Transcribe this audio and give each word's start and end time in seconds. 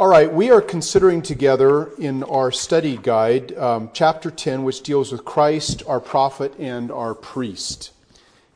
All 0.00 0.06
right, 0.06 0.32
we 0.32 0.52
are 0.52 0.60
considering 0.60 1.22
together 1.22 1.90
in 1.98 2.22
our 2.22 2.52
study 2.52 2.96
guide 3.02 3.58
um, 3.58 3.90
chapter 3.92 4.30
10, 4.30 4.62
which 4.62 4.84
deals 4.84 5.10
with 5.10 5.24
Christ, 5.24 5.82
our 5.88 5.98
prophet, 5.98 6.54
and 6.56 6.92
our 6.92 7.16
priest. 7.16 7.90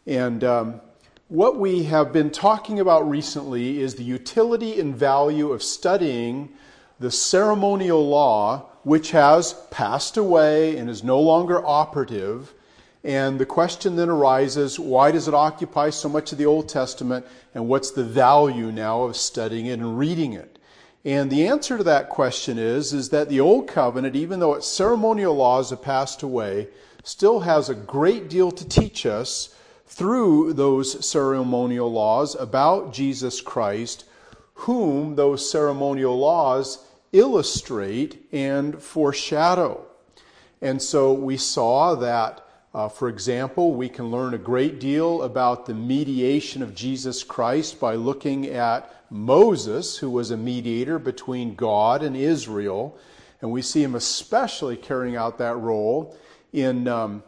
And 0.06 0.44
um, 0.44 0.80
what 1.26 1.58
we 1.58 1.82
have 1.82 2.12
been 2.12 2.30
talking 2.30 2.78
about 2.78 3.10
recently 3.10 3.80
is 3.80 3.96
the 3.96 4.04
utility 4.04 4.78
and 4.78 4.94
value 4.94 5.50
of 5.50 5.64
studying 5.64 6.50
the 7.00 7.10
ceremonial 7.10 8.08
law, 8.08 8.68
which 8.84 9.10
has 9.10 9.54
passed 9.72 10.16
away 10.16 10.76
and 10.76 10.88
is 10.88 11.02
no 11.02 11.18
longer 11.18 11.60
operative. 11.66 12.54
And 13.02 13.40
the 13.40 13.46
question 13.46 13.96
then 13.96 14.10
arises 14.10 14.78
why 14.78 15.10
does 15.10 15.26
it 15.26 15.34
occupy 15.34 15.90
so 15.90 16.08
much 16.08 16.30
of 16.30 16.38
the 16.38 16.46
Old 16.46 16.68
Testament, 16.68 17.26
and 17.52 17.66
what's 17.66 17.90
the 17.90 18.04
value 18.04 18.70
now 18.70 19.02
of 19.02 19.16
studying 19.16 19.66
it 19.66 19.80
and 19.80 19.98
reading 19.98 20.34
it? 20.34 20.51
And 21.04 21.30
the 21.30 21.46
answer 21.48 21.78
to 21.78 21.84
that 21.84 22.10
question 22.10 22.58
is, 22.58 22.92
is 22.92 23.08
that 23.08 23.28
the 23.28 23.40
Old 23.40 23.66
Covenant, 23.66 24.14
even 24.14 24.38
though 24.38 24.54
its 24.54 24.68
ceremonial 24.68 25.34
laws 25.34 25.70
have 25.70 25.82
passed 25.82 26.22
away, 26.22 26.68
still 27.02 27.40
has 27.40 27.68
a 27.68 27.74
great 27.74 28.28
deal 28.30 28.52
to 28.52 28.68
teach 28.68 29.04
us 29.04 29.54
through 29.86 30.52
those 30.52 31.04
ceremonial 31.04 31.90
laws 31.90 32.36
about 32.36 32.92
Jesus 32.92 33.40
Christ, 33.40 34.04
whom 34.54 35.16
those 35.16 35.50
ceremonial 35.50 36.16
laws 36.16 36.86
illustrate 37.12 38.24
and 38.32 38.80
foreshadow. 38.80 39.84
And 40.62 40.80
so 40.80 41.12
we 41.12 41.36
saw 41.36 41.96
that, 41.96 42.46
uh, 42.72 42.88
for 42.88 43.08
example, 43.08 43.74
we 43.74 43.88
can 43.88 44.10
learn 44.12 44.34
a 44.34 44.38
great 44.38 44.78
deal 44.78 45.22
about 45.22 45.66
the 45.66 45.74
mediation 45.74 46.62
of 46.62 46.76
Jesus 46.76 47.24
Christ 47.24 47.80
by 47.80 47.96
looking 47.96 48.46
at 48.46 49.01
Moses, 49.12 49.98
who 49.98 50.08
was 50.08 50.30
a 50.30 50.36
mediator 50.36 50.98
between 50.98 51.54
God 51.54 52.02
and 52.02 52.16
Israel. 52.16 52.98
And 53.42 53.52
we 53.52 53.60
see 53.60 53.82
him 53.82 53.94
especially 53.94 54.76
carrying 54.76 55.16
out 55.16 55.36
that 55.38 55.56
role 55.56 56.16
in, 56.52 56.88
um, 56.88 57.22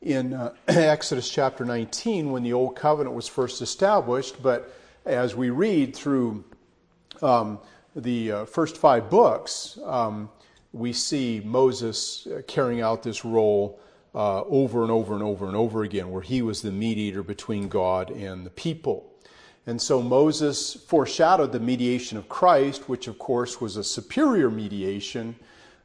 in 0.00 0.34
uh, 0.34 0.52
Exodus 0.68 1.30
chapter 1.30 1.64
19 1.64 2.32
when 2.32 2.42
the 2.42 2.52
Old 2.52 2.74
Covenant 2.74 3.14
was 3.14 3.28
first 3.28 3.62
established. 3.62 4.42
But 4.42 4.74
as 5.06 5.36
we 5.36 5.50
read 5.50 5.94
through 5.94 6.44
um, 7.22 7.60
the 7.94 8.32
uh, 8.32 8.44
first 8.46 8.76
five 8.76 9.08
books, 9.08 9.78
um, 9.84 10.28
we 10.72 10.92
see 10.92 11.40
Moses 11.44 12.26
uh, 12.26 12.42
carrying 12.48 12.80
out 12.80 13.04
this 13.04 13.24
role 13.24 13.78
uh, 14.14 14.42
over 14.42 14.82
and 14.82 14.90
over 14.90 15.14
and 15.14 15.22
over 15.22 15.46
and 15.46 15.54
over 15.54 15.84
again, 15.84 16.10
where 16.10 16.22
he 16.22 16.42
was 16.42 16.62
the 16.62 16.72
mediator 16.72 17.22
between 17.22 17.68
God 17.68 18.10
and 18.10 18.44
the 18.44 18.50
people. 18.50 19.11
And 19.66 19.80
so 19.80 20.02
Moses 20.02 20.74
foreshadowed 20.74 21.52
the 21.52 21.60
mediation 21.60 22.18
of 22.18 22.28
Christ, 22.28 22.88
which 22.88 23.06
of 23.06 23.18
course 23.18 23.60
was 23.60 23.76
a 23.76 23.84
superior 23.84 24.50
mediation 24.50 25.36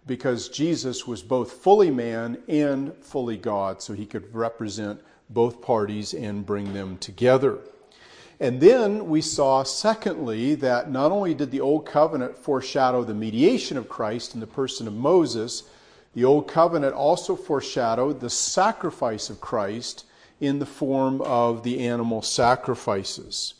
because 0.07 0.49
Jesus 0.49 1.05
was 1.05 1.21
both 1.21 1.51
fully 1.51 1.91
man 1.91 2.41
and 2.47 2.93
fully 3.01 3.37
God, 3.37 3.81
so 3.81 3.93
he 3.93 4.05
could 4.05 4.33
represent 4.33 5.01
both 5.29 5.61
parties 5.61 6.13
and 6.13 6.45
bring 6.45 6.73
them 6.73 6.97
together. 6.97 7.59
And 8.39 8.61
then 8.61 9.09
we 9.09 9.21
saw, 9.21 9.63
secondly, 9.63 10.55
that 10.55 10.91
not 10.91 11.11
only 11.11 11.33
did 11.33 11.51
the 11.51 11.61
Old 11.61 11.85
Covenant 11.85 12.37
foreshadow 12.37 13.03
the 13.03 13.13
mediation 13.13 13.77
of 13.77 13.89
Christ 13.89 14.33
in 14.33 14.39
the 14.39 14.47
person 14.47 14.87
of 14.87 14.93
Moses, 14.93 15.63
the 16.13 16.23
Old 16.23 16.47
Covenant 16.47 16.93
also 16.93 17.35
foreshadowed 17.35 18.19
the 18.19 18.29
sacrifice 18.29 19.29
of 19.29 19.41
Christ 19.41 20.05
in 20.39 20.59
the 20.59 20.65
form 20.65 21.21
of 21.21 21.63
the 21.63 21.85
animal 21.85 22.21
sacrifices. 22.21 23.55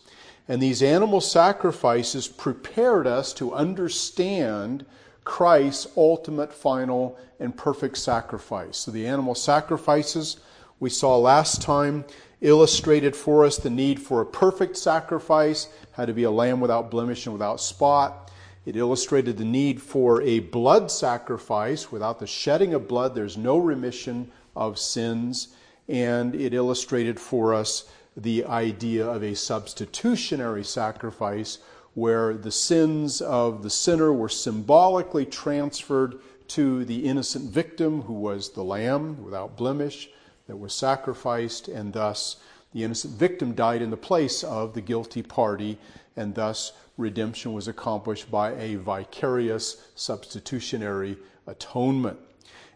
And 0.47 0.61
these 0.61 0.81
animal 0.81 1.21
sacrifices 1.21 2.27
prepared 2.27 3.05
us 3.05 3.33
to 3.33 3.53
understand 3.53 4.85
Christ's 5.23 5.87
ultimate, 5.97 6.53
final, 6.53 7.17
and 7.39 7.55
perfect 7.55 7.97
sacrifice. 7.97 8.77
So 8.77 8.91
the 8.91 9.07
animal 9.07 9.35
sacrifices 9.35 10.37
we 10.79 10.89
saw 10.89 11.17
last 11.17 11.61
time 11.61 12.05
illustrated 12.39 13.15
for 13.15 13.43
us 13.45 13.57
the 13.57 13.69
need 13.69 13.99
for 13.99 14.21
a 14.21 14.25
perfect 14.25 14.77
sacrifice, 14.77 15.67
had 15.93 16.05
to 16.05 16.13
be 16.13 16.23
a 16.23 16.31
lamb 16.31 16.59
without 16.59 16.91
blemish 16.91 17.25
and 17.25 17.33
without 17.33 17.59
spot. 17.59 18.31
It 18.65 18.75
illustrated 18.75 19.37
the 19.37 19.45
need 19.45 19.81
for 19.81 20.21
a 20.21 20.39
blood 20.39 20.91
sacrifice. 20.91 21.91
Without 21.91 22.19
the 22.19 22.27
shedding 22.27 22.73
of 22.73 22.87
blood, 22.87 23.15
there's 23.15 23.37
no 23.37 23.57
remission 23.57 24.31
of 24.55 24.77
sins. 24.77 25.49
And 25.87 26.35
it 26.35 26.53
illustrated 26.53 27.19
for 27.19 27.53
us 27.53 27.89
the 28.17 28.43
idea 28.45 29.07
of 29.07 29.23
a 29.23 29.35
substitutionary 29.35 30.63
sacrifice 30.63 31.59
where 31.93 32.33
the 32.33 32.51
sins 32.51 33.21
of 33.21 33.61
the 33.61 33.69
sinner 33.69 34.11
were 34.11 34.29
symbolically 34.29 35.25
transferred 35.25 36.15
to 36.47 36.83
the 36.85 37.05
innocent 37.05 37.49
victim 37.51 38.01
who 38.03 38.13
was 38.13 38.51
the 38.51 38.63
lamb 38.63 39.23
without 39.23 39.55
blemish 39.55 40.09
that 40.47 40.57
was 40.57 40.73
sacrificed, 40.73 41.67
and 41.67 41.93
thus 41.93 42.37
the 42.73 42.83
innocent 42.83 43.13
victim 43.13 43.53
died 43.53 43.81
in 43.81 43.91
the 43.91 43.97
place 43.97 44.43
of 44.43 44.73
the 44.73 44.81
guilty 44.81 45.21
party, 45.21 45.77
and 46.15 46.33
thus 46.33 46.71
redemption 46.97 47.53
was 47.53 47.67
accomplished 47.67 48.31
by 48.31 48.51
a 48.53 48.75
vicarious 48.75 49.83
substitutionary 49.95 51.17
atonement. 51.45 52.17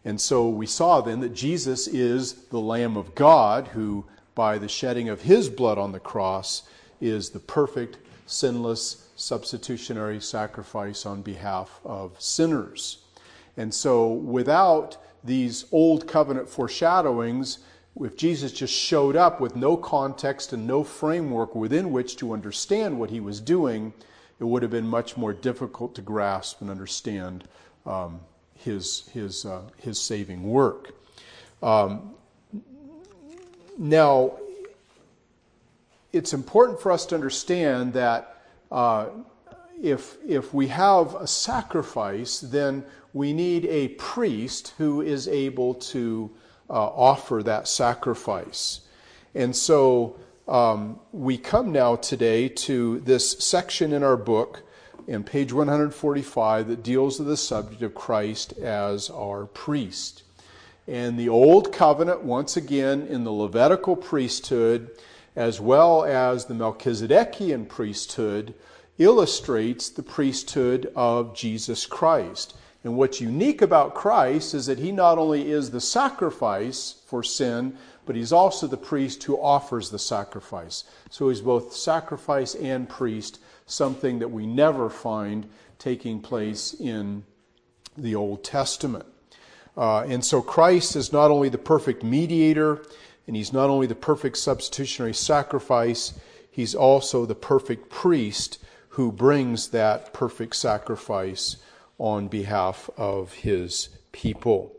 And 0.03 0.19
so 0.19 0.50
we 0.50 0.66
saw 0.66 1.02
then 1.02 1.19
that 1.22 1.34
Jesus 1.34 1.88
is 1.88 2.34
the 2.46 2.59
Lamb 2.59 2.97
of 2.97 3.16
God 3.16 3.69
who 3.69 4.06
by 4.36 4.58
the 4.58 4.68
shedding 4.68 5.09
of 5.09 5.22
his 5.22 5.50
blood 5.50 5.78
on 5.78 5.92
the 5.92 6.00
cross 6.00 6.64
is 7.00 7.30
the 7.30 7.40
perfect, 7.40 7.97
sinless, 8.25 9.09
substitutionary 9.16 10.19
sacrifice 10.19 11.06
on 11.06 11.22
behalf 11.22 11.80
of 11.84 12.19
sinners. 12.19 13.00
And 13.58 13.74
so, 13.74 14.12
without 14.12 14.97
these 15.24 15.66
old 15.72 16.08
covenant 16.08 16.50
foreshadowings, 16.50 17.59
if 18.00 18.16
Jesus 18.16 18.52
just 18.52 18.74
showed 18.74 19.16
up 19.16 19.41
with 19.41 19.56
no 19.56 19.75
context 19.75 20.53
and 20.53 20.66
no 20.66 20.84
framework 20.84 21.53
within 21.53 21.91
which 21.91 22.16
to 22.18 22.31
understand 22.31 23.00
what 23.00 23.09
he 23.09 23.20
was 23.20 23.41
doing, 23.41 23.94
it 24.40 24.46
would 24.46 24.62
have 24.62 24.72
been 24.72 24.88
much 24.88 25.18
more 25.18 25.34
difficult 25.34 25.94
to 25.96 26.02
grasp 26.02 26.62
and 26.62 26.70
understand 26.70 27.44
um, 27.86 28.22
his, 28.56 29.08
his, 29.09 29.46
uh, 29.46 29.62
his 29.78 30.00
saving 30.00 30.44
work. 30.44 30.94
Um, 31.62 32.16
now, 33.78 34.38
it's 36.12 36.34
important 36.34 36.80
for 36.80 36.92
us 36.92 37.06
to 37.08 37.16
understand 37.16 37.94
that 37.94 38.38
uh, 38.72 39.08
if, 39.82 40.18
if 40.28 40.54
we 40.54 40.68
have 40.68 41.16
a 41.16 41.28
sacrifice, 41.28 42.40
then 42.40 42.84
we 43.14 43.34
need 43.34 43.66
a 43.66 43.90
priest 43.90 44.74
who 44.78 45.02
is 45.02 45.28
able 45.28 45.74
to 45.74 46.30
uh, 46.70 46.74
offer 46.74 47.42
that 47.44 47.68
sacrifice. 47.68 48.82
And 49.36 49.56
so 49.56 50.18
um, 50.48 51.00
we 51.12 51.38
come 51.38 51.72
now 51.72 51.96
today 51.96 52.50
to 52.50 53.00
this 53.02 53.32
section 53.40 53.94
in 53.94 54.03
our 54.03 54.18
book, 54.18 54.64
in 55.08 55.24
page 55.24 55.52
145, 55.52 56.68
that 56.68 56.84
deals 56.84 57.20
with 57.20 57.28
the 57.28 57.38
subject 57.38 57.82
of 57.82 57.96
Christ 57.96 58.53
as 58.59 59.09
our 59.09 59.46
priest. 59.46 60.24
And 60.88 61.18
the 61.18 61.30
Old 61.30 61.72
Covenant, 61.72 62.24
once 62.24 62.58
again, 62.58 63.08
in 63.08 63.24
the 63.24 63.31
Levitical 63.31 63.96
priesthood, 63.96 64.92
as 65.36 65.62
well 65.62 66.03
as 66.03 66.46
the 66.46 66.53
Melchizedekian 66.53 67.68
priesthood, 67.69 68.53
illustrates 68.97 69.90
the 69.90 70.03
priesthood 70.03 70.91
of 70.96 71.36
Jesus 71.36 71.86
Christ. 71.86 72.56
And 72.84 72.97
what's 72.97 73.22
unique 73.22 73.62
about 73.62 73.94
Christ 73.94 74.53
is 74.53 74.66
that 74.66 74.80
he 74.80 74.91
not 74.91 75.18
only 75.18 75.52
is 75.52 75.70
the 75.70 75.81
sacrifice 75.81 76.96
for 77.06 77.22
sin, 77.22 77.78
but 78.06 78.16
he's 78.16 78.31
also 78.34 78.66
the 78.66 78.78
priest 78.78 79.24
who 79.24 79.40
offers 79.40 79.91
the 79.91 80.00
sacrifice. 80.00 80.84
So 81.09 81.30
he's 81.30 81.41
both 81.41 81.74
sacrifice 81.74 82.56
and 82.56 82.90
priest, 82.90 83.40
something 83.68 84.20
that 84.20 84.31
we 84.31 84.47
never 84.47 84.90
find 84.90 85.47
taking 85.78 86.22
place 86.22 86.73
in 86.73 87.23
the 87.97 88.16
Old 88.16 88.44
Testament. 88.44 89.06
Uh, 89.78 90.02
and 90.02 90.23
so 90.23 90.41
Christ 90.41 90.96
is 90.96 91.14
not 91.14 91.32
only 91.32 91.50
the 91.50 91.58
perfect 91.58 92.03
mediator, 92.03 92.84
and 93.28 93.35
he's 93.35 93.53
not 93.53 93.70
only 93.70 93.88
the 93.88 93.96
perfect 93.96 94.38
substitutionary 94.38 95.14
sacrifice, 95.14 96.20
he's 96.50 96.76
also 96.76 97.26
the 97.26 97.35
perfect 97.35 97.90
priest 97.90 98.58
who 98.90 99.12
brings 99.12 99.70
that 99.70 100.12
perfect 100.14 100.56
sacrifice 100.56 101.58
on 101.97 102.28
behalf 102.28 102.90
of 102.97 103.34
his 103.34 103.90
people. 104.12 104.73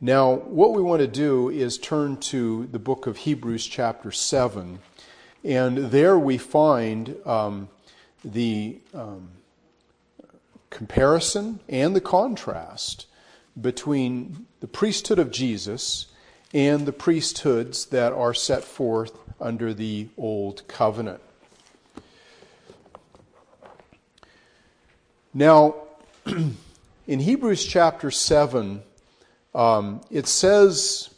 Now, 0.00 0.34
what 0.34 0.72
we 0.72 0.82
want 0.82 1.00
to 1.00 1.06
do 1.06 1.48
is 1.48 1.78
turn 1.78 2.16
to 2.18 2.66
the 2.66 2.78
book 2.78 3.06
of 3.06 3.18
Hebrews, 3.18 3.66
chapter 3.66 4.10
7, 4.10 4.78
and 5.44 5.78
there 5.78 6.18
we 6.18 6.36
find 6.38 7.16
um, 7.24 7.68
the 8.24 8.78
um, 8.92 9.30
comparison 10.68 11.60
and 11.68 11.94
the 11.96 12.00
contrast 12.00 13.06
between 13.60 14.46
the 14.60 14.66
priesthood 14.66 15.18
of 15.18 15.30
Jesus 15.30 16.06
and 16.52 16.86
the 16.86 16.92
priesthoods 16.92 17.86
that 17.86 18.12
are 18.12 18.34
set 18.34 18.64
forth 18.64 19.18
under 19.40 19.72
the 19.72 20.08
Old 20.16 20.66
Covenant. 20.68 21.20
Now, 25.32 25.76
in 27.06 27.20
Hebrews 27.20 27.64
chapter 27.64 28.10
7, 28.10 28.82
um, 29.54 30.00
it 30.10 30.26
says 30.26 31.10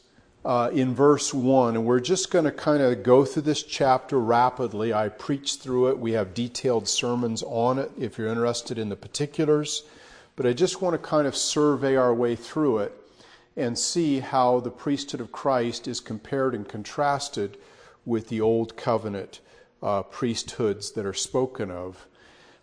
uh, 0.44 0.70
in 0.72 0.94
verse 0.94 1.32
1, 1.32 1.76
and 1.76 1.86
we're 1.86 2.00
just 2.00 2.30
going 2.30 2.44
to 2.44 2.52
kind 2.52 2.82
of 2.82 3.02
go 3.02 3.24
through 3.24 3.42
this 3.42 3.62
chapter 3.62 4.18
rapidly. 4.18 4.92
I 4.92 5.08
preached 5.08 5.62
through 5.62 5.88
it. 5.88 5.98
We 5.98 6.12
have 6.12 6.34
detailed 6.34 6.88
sermons 6.88 7.42
on 7.46 7.78
it 7.78 7.90
if 7.98 8.18
you're 8.18 8.28
interested 8.28 8.78
in 8.78 8.88
the 8.88 8.96
particulars. 8.96 9.84
But 10.42 10.48
I 10.48 10.54
just 10.54 10.82
want 10.82 10.94
to 10.94 10.98
kind 10.98 11.28
of 11.28 11.36
survey 11.36 11.94
our 11.94 12.12
way 12.12 12.34
through 12.34 12.78
it 12.78 12.92
and 13.56 13.78
see 13.78 14.18
how 14.18 14.58
the 14.58 14.72
priesthood 14.72 15.20
of 15.20 15.30
Christ 15.30 15.86
is 15.86 16.00
compared 16.00 16.52
and 16.52 16.68
contrasted 16.68 17.58
with 18.04 18.28
the 18.28 18.40
old 18.40 18.76
covenant 18.76 19.38
uh, 19.84 20.02
priesthoods 20.02 20.90
that 20.94 21.06
are 21.06 21.14
spoken 21.14 21.70
of. 21.70 22.08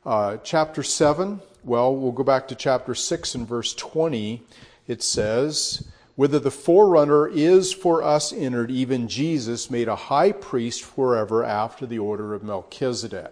Uh, 0.05 0.35
chapter 0.43 0.83
7, 0.83 1.39
well, 1.63 1.95
we'll 1.95 2.11
go 2.11 2.21
back 2.21 2.49
to 2.49 2.55
chapter 2.55 2.93
6 2.93 3.35
and 3.35 3.47
verse 3.47 3.73
20. 3.73 4.43
It 4.85 5.01
says, 5.01 5.87
Whether 6.17 6.39
the 6.39 6.51
forerunner 6.51 7.29
is 7.29 7.71
for 7.71 8.03
us 8.03 8.33
entered, 8.33 8.71
even 8.71 9.07
Jesus 9.07 9.71
made 9.71 9.87
a 9.87 9.95
high 9.95 10.33
priest 10.33 10.83
forever 10.83 11.45
after 11.45 11.85
the 11.85 11.99
order 11.99 12.33
of 12.33 12.43
Melchizedek. 12.43 13.31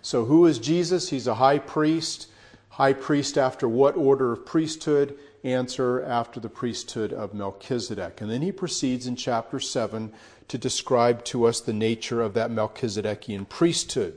So, 0.00 0.24
who 0.24 0.46
is 0.46 0.58
Jesus? 0.58 1.10
He's 1.10 1.26
a 1.26 1.34
high 1.34 1.58
priest. 1.58 2.28
High 2.74 2.94
priest 2.94 3.38
after 3.38 3.68
what 3.68 3.96
order 3.96 4.32
of 4.32 4.44
priesthood? 4.44 5.16
Answer 5.44 6.02
after 6.02 6.40
the 6.40 6.48
priesthood 6.48 7.12
of 7.12 7.32
Melchizedek. 7.32 8.20
And 8.20 8.28
then 8.28 8.42
he 8.42 8.50
proceeds 8.50 9.06
in 9.06 9.14
chapter 9.14 9.60
7 9.60 10.12
to 10.48 10.58
describe 10.58 11.24
to 11.26 11.44
us 11.44 11.60
the 11.60 11.72
nature 11.72 12.20
of 12.20 12.34
that 12.34 12.50
Melchizedekian 12.50 13.48
priesthood. 13.48 14.14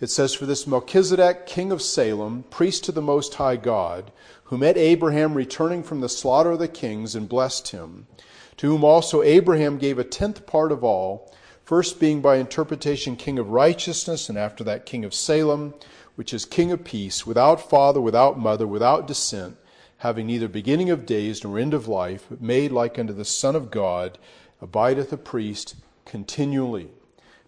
It 0.00 0.10
says, 0.10 0.34
For 0.34 0.44
this 0.44 0.66
Melchizedek, 0.66 1.46
king 1.46 1.70
of 1.70 1.80
Salem, 1.80 2.42
priest 2.50 2.82
to 2.86 2.90
the 2.90 3.00
Most 3.00 3.34
High 3.34 3.54
God, 3.54 4.10
who 4.44 4.58
met 4.58 4.76
Abraham 4.76 5.34
returning 5.34 5.84
from 5.84 6.00
the 6.00 6.08
slaughter 6.08 6.50
of 6.50 6.58
the 6.58 6.66
kings 6.66 7.14
and 7.14 7.28
blessed 7.28 7.68
him, 7.68 8.08
to 8.56 8.66
whom 8.66 8.82
also 8.82 9.22
Abraham 9.22 9.78
gave 9.78 10.00
a 10.00 10.04
tenth 10.04 10.46
part 10.46 10.72
of 10.72 10.82
all, 10.82 11.32
first 11.62 12.00
being 12.00 12.20
by 12.20 12.38
interpretation 12.38 13.14
king 13.14 13.38
of 13.38 13.50
righteousness, 13.50 14.28
and 14.28 14.36
after 14.36 14.64
that 14.64 14.84
king 14.84 15.04
of 15.04 15.14
Salem, 15.14 15.74
which 16.16 16.32
is 16.32 16.44
king 16.44 16.70
of 16.70 16.84
peace, 16.84 17.26
without 17.26 17.68
father, 17.68 18.00
without 18.00 18.38
mother, 18.38 18.66
without 18.66 19.06
descent, 19.06 19.56
having 19.98 20.26
neither 20.26 20.48
beginning 20.48 20.90
of 20.90 21.06
days 21.06 21.42
nor 21.42 21.58
end 21.58 21.74
of 21.74 21.88
life, 21.88 22.26
but 22.28 22.40
made 22.40 22.70
like 22.70 22.98
unto 22.98 23.12
the 23.12 23.24
Son 23.24 23.56
of 23.56 23.70
God, 23.70 24.18
abideth 24.60 25.12
a 25.12 25.16
priest 25.16 25.76
continually. 26.04 26.90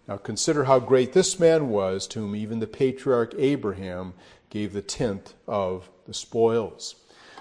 Now 0.07 0.17
consider 0.17 0.65
how 0.65 0.79
great 0.79 1.13
this 1.13 1.39
man 1.39 1.69
was, 1.69 2.07
to 2.07 2.19
whom 2.19 2.35
even 2.35 2.59
the 2.59 2.67
patriarch 2.67 3.33
Abraham 3.37 4.13
gave 4.49 4.73
the 4.73 4.81
tenth 4.81 5.33
of 5.47 5.89
the 6.05 6.13
spoils. 6.13 6.95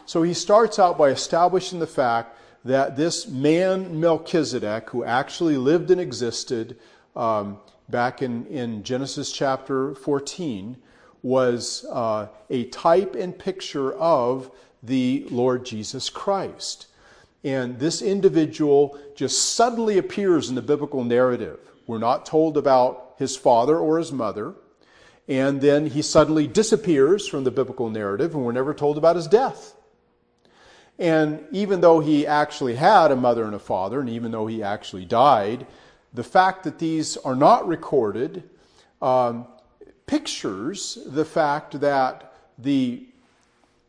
So 0.05 0.23
he 0.23 0.35
starts 0.35 0.79
out 0.79 0.99
by 0.99 1.09
establishing 1.11 1.79
the 1.79 1.87
fact 1.87 2.39
that 2.65 2.97
this 2.97 3.29
man 3.29 4.01
Melchizedek, 4.01 4.91
who 4.91 5.05
actually 5.05 5.57
lived 5.57 5.91
and 5.91 6.01
existed 6.01 6.77
um, 7.15 7.59
back 7.89 8.23
in, 8.23 8.47
in 8.47 8.83
Genesis 8.83 9.31
chapter 9.31 9.95
14, 9.95 10.77
was 11.27 11.85
uh, 11.91 12.29
a 12.51 12.65
type 12.67 13.17
and 13.17 13.37
picture 13.37 13.93
of 13.95 14.49
the 14.81 15.27
Lord 15.29 15.67
Jesus 15.67 16.09
Christ. 16.09 16.87
And 17.43 17.81
this 17.81 18.01
individual 18.01 18.97
just 19.17 19.57
suddenly 19.57 19.99
appears 19.99 20.49
in 20.49 20.55
the 20.55 20.63
biblical 20.63 21.03
narrative. 21.03 21.59
We're 21.89 21.99
not 21.99 22.27
told 22.27 22.57
about 22.57 23.15
his 23.19 23.37
father 23.37 23.77
or 23.77 23.99
his 23.99 24.13
mother. 24.13 24.55
And 25.27 25.61
then 25.61 25.87
he 25.87 26.01
suddenly 26.01 26.47
disappears 26.47 27.27
from 27.27 27.43
the 27.43 27.51
biblical 27.51 27.91
narrative, 27.91 28.37
and 28.37 28.45
we're 28.45 28.53
never 28.53 28.73
told 28.73 28.97
about 28.97 29.17
his 29.17 29.27
death. 29.27 29.75
And 30.97 31.45
even 31.51 31.81
though 31.81 31.99
he 31.99 32.25
actually 32.25 32.77
had 32.77 33.11
a 33.11 33.17
mother 33.17 33.43
and 33.43 33.55
a 33.57 33.59
father, 33.59 33.99
and 33.99 34.09
even 34.09 34.31
though 34.31 34.47
he 34.47 34.63
actually 34.63 35.05
died, 35.05 35.67
the 36.15 36.23
fact 36.23 36.63
that 36.63 36.79
these 36.79 37.17
are 37.17 37.35
not 37.35 37.67
recorded 37.67 38.45
um, 39.03 39.49
pictures 40.07 40.99
the 41.07 41.25
fact 41.25 41.81
that 41.81 42.33
the 42.59 43.07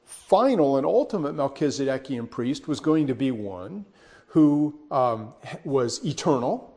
final 0.05 0.77
and 0.77 0.85
ultimate 0.85 1.35
Melchizedekian 1.35 2.29
priest 2.29 2.67
was 2.67 2.79
going 2.79 3.07
to 3.07 3.15
be 3.15 3.31
one 3.31 3.85
who 4.27 4.77
um, 4.91 5.33
was 5.63 6.03
eternal. 6.05 6.73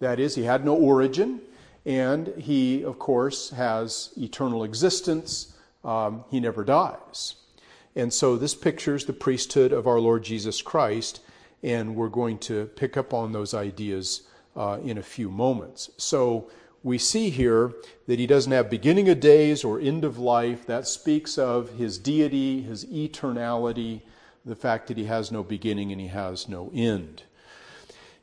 That 0.00 0.20
is, 0.20 0.34
he 0.34 0.44
had 0.44 0.64
no 0.64 0.74
origin, 0.74 1.40
and 1.84 2.28
he, 2.36 2.84
of 2.84 2.98
course, 2.98 3.50
has 3.50 4.10
eternal 4.16 4.64
existence. 4.64 5.54
Um, 5.84 6.24
he 6.30 6.40
never 6.40 6.64
dies. 6.64 7.36
And 7.94 8.12
so 8.12 8.36
this 8.36 8.54
pictures 8.54 9.04
the 9.04 9.12
priesthood 9.12 9.72
of 9.72 9.86
our 9.86 10.00
Lord 10.00 10.22
Jesus 10.22 10.62
Christ, 10.62 11.20
and 11.62 11.94
we're 11.94 12.08
going 12.08 12.38
to 12.38 12.66
pick 12.76 12.96
up 12.96 13.12
on 13.12 13.32
those 13.32 13.52
ideas 13.54 14.22
uh, 14.56 14.78
in 14.82 14.98
a 14.98 15.02
few 15.02 15.30
moments. 15.30 15.90
So 15.96 16.50
we 16.82 16.98
see 16.98 17.30
here 17.30 17.72
that 18.06 18.18
he 18.18 18.26
doesn't 18.26 18.52
have 18.52 18.68
beginning 18.68 19.08
of 19.08 19.20
days 19.20 19.64
or 19.64 19.80
end 19.80 20.04
of 20.04 20.18
life. 20.18 20.66
That 20.66 20.86
speaks 20.86 21.38
of 21.38 21.70
his 21.70 21.98
deity, 21.98 22.62
his 22.62 22.84
eternality, 22.86 24.02
the 24.44 24.56
fact 24.56 24.88
that 24.88 24.96
he 24.96 25.04
has 25.04 25.30
no 25.30 25.42
beginning 25.42 25.92
and 25.92 26.00
he 26.00 26.08
has 26.08 26.48
no 26.48 26.70
end. 26.74 27.22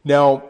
Now, 0.04 0.44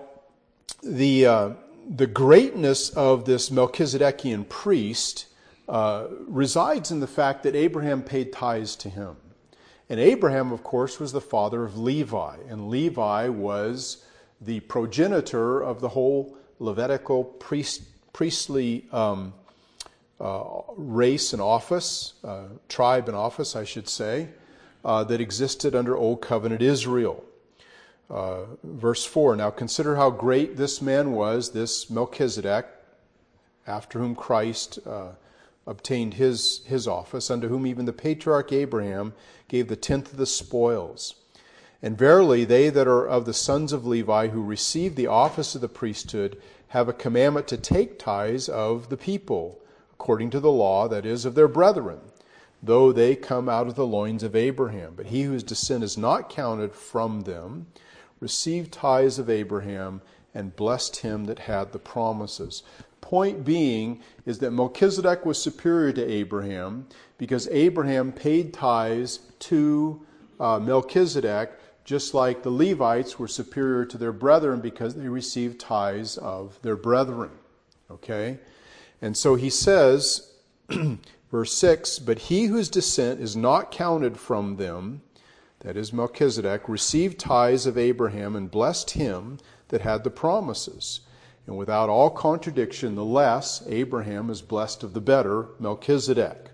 the, 0.83 1.25
uh, 1.25 1.49
the 1.87 2.07
greatness 2.07 2.89
of 2.89 3.25
this 3.25 3.49
Melchizedekian 3.49 4.49
priest 4.49 5.27
uh, 5.67 6.07
resides 6.27 6.89
in 6.89 6.99
the 6.99 7.07
fact 7.07 7.43
that 7.43 7.55
Abraham 7.55 8.01
paid 8.01 8.33
tithes 8.33 8.75
to 8.77 8.89
him. 8.89 9.17
And 9.87 9.99
Abraham, 9.99 10.51
of 10.51 10.63
course, 10.63 10.99
was 10.99 11.11
the 11.11 11.21
father 11.21 11.63
of 11.63 11.77
Levi, 11.77 12.37
and 12.47 12.69
Levi 12.69 13.27
was 13.27 14.05
the 14.39 14.59
progenitor 14.61 15.61
of 15.61 15.81
the 15.81 15.89
whole 15.89 16.37
Levitical 16.59 17.23
priest, 17.23 17.83
priestly 18.13 18.85
um, 18.91 19.33
uh, 20.19 20.43
race 20.75 21.33
and 21.33 21.41
office, 21.41 22.13
uh, 22.23 22.43
tribe 22.67 23.07
and 23.07 23.15
office, 23.15 23.55
I 23.55 23.63
should 23.63 23.87
say, 23.87 24.29
uh, 24.83 25.03
that 25.05 25.21
existed 25.21 25.75
under 25.75 25.95
Old 25.95 26.21
Covenant 26.21 26.61
Israel. 26.61 27.23
Uh, 28.09 28.41
verse 28.63 29.05
4 29.05 29.35
Now 29.35 29.49
consider 29.51 29.95
how 29.95 30.09
great 30.09 30.57
this 30.57 30.81
man 30.81 31.11
was, 31.11 31.51
this 31.51 31.89
Melchizedek, 31.89 32.65
after 33.67 33.99
whom 33.99 34.15
Christ 34.15 34.79
uh, 34.85 35.09
obtained 35.67 36.15
his, 36.15 36.61
his 36.65 36.87
office, 36.87 37.29
unto 37.29 37.47
whom 37.47 37.67
even 37.67 37.85
the 37.85 37.93
patriarch 37.93 38.51
Abraham 38.51 39.13
gave 39.47 39.67
the 39.67 39.75
tenth 39.75 40.11
of 40.11 40.17
the 40.17 40.25
spoils. 40.25 41.15
And 41.81 41.97
verily, 41.97 42.43
they 42.43 42.69
that 42.69 42.87
are 42.87 43.07
of 43.07 43.25
the 43.25 43.33
sons 43.33 43.71
of 43.71 43.85
Levi 43.85 44.29
who 44.29 44.43
receive 44.43 44.95
the 44.95 45.07
office 45.07 45.55
of 45.55 45.61
the 45.61 45.69
priesthood 45.69 46.41
have 46.69 46.87
a 46.87 46.93
commandment 46.93 47.47
to 47.47 47.57
take 47.57 47.99
tithes 47.99 48.47
of 48.49 48.89
the 48.89 48.97
people, 48.97 49.59
according 49.93 50.29
to 50.31 50.39
the 50.39 50.51
law, 50.51 50.87
that 50.87 51.05
is, 51.05 51.25
of 51.25 51.35
their 51.35 51.47
brethren, 51.47 51.99
though 52.61 52.91
they 52.91 53.15
come 53.15 53.49
out 53.49 53.67
of 53.67 53.75
the 53.75 53.87
loins 53.87 54.23
of 54.23 54.35
Abraham. 54.35 54.93
But 54.95 55.07
he 55.07 55.23
whose 55.23 55.43
descent 55.43 55.83
is 55.83 55.97
not 55.97 56.29
counted 56.29 56.73
from 56.73 57.21
them 57.21 57.67
received 58.19 58.71
tithes 58.71 59.17
of 59.17 59.29
Abraham 59.29 60.01
and 60.33 60.55
blessed 60.55 60.97
him 60.97 61.25
that 61.25 61.39
had 61.39 61.71
the 61.71 61.79
promises. 61.79 62.63
Point 63.01 63.43
being 63.43 64.01
is 64.25 64.39
that 64.39 64.51
Melchizedek 64.51 65.25
was 65.25 65.41
superior 65.41 65.91
to 65.93 66.05
Abraham 66.05 66.87
because 67.17 67.47
Abraham 67.47 68.11
paid 68.11 68.53
tithes 68.53 69.19
to 69.39 70.05
uh, 70.39 70.59
Melchizedek 70.59 71.51
just 71.89 72.13
like 72.13 72.43
the 72.43 72.51
Levites 72.51 73.17
were 73.17 73.27
superior 73.27 73.83
to 73.83 73.97
their 73.97 74.11
brethren 74.11 74.61
because 74.61 74.93
they 74.93 75.09
received 75.09 75.59
tithes 75.59 76.19
of 76.19 76.61
their 76.61 76.75
brethren. 76.75 77.31
Okay? 77.89 78.37
And 79.01 79.17
so 79.17 79.33
he 79.33 79.49
says, 79.49 80.31
verse 81.31 81.51
6 81.51 81.97
But 81.97 82.19
he 82.19 82.43
whose 82.45 82.69
descent 82.69 83.19
is 83.19 83.35
not 83.35 83.71
counted 83.71 84.19
from 84.19 84.57
them, 84.57 85.01
that 85.61 85.75
is 85.75 85.91
Melchizedek, 85.91 86.69
received 86.69 87.17
tithes 87.17 87.65
of 87.65 87.75
Abraham 87.75 88.35
and 88.35 88.51
blessed 88.51 88.91
him 88.91 89.39
that 89.69 89.81
had 89.81 90.03
the 90.03 90.11
promises. 90.11 90.99
And 91.47 91.57
without 91.57 91.89
all 91.89 92.11
contradiction, 92.11 92.93
the 92.93 93.03
less 93.03 93.63
Abraham 93.67 94.29
is 94.29 94.43
blessed 94.43 94.83
of 94.83 94.93
the 94.93 95.01
better, 95.01 95.47
Melchizedek. 95.57 96.48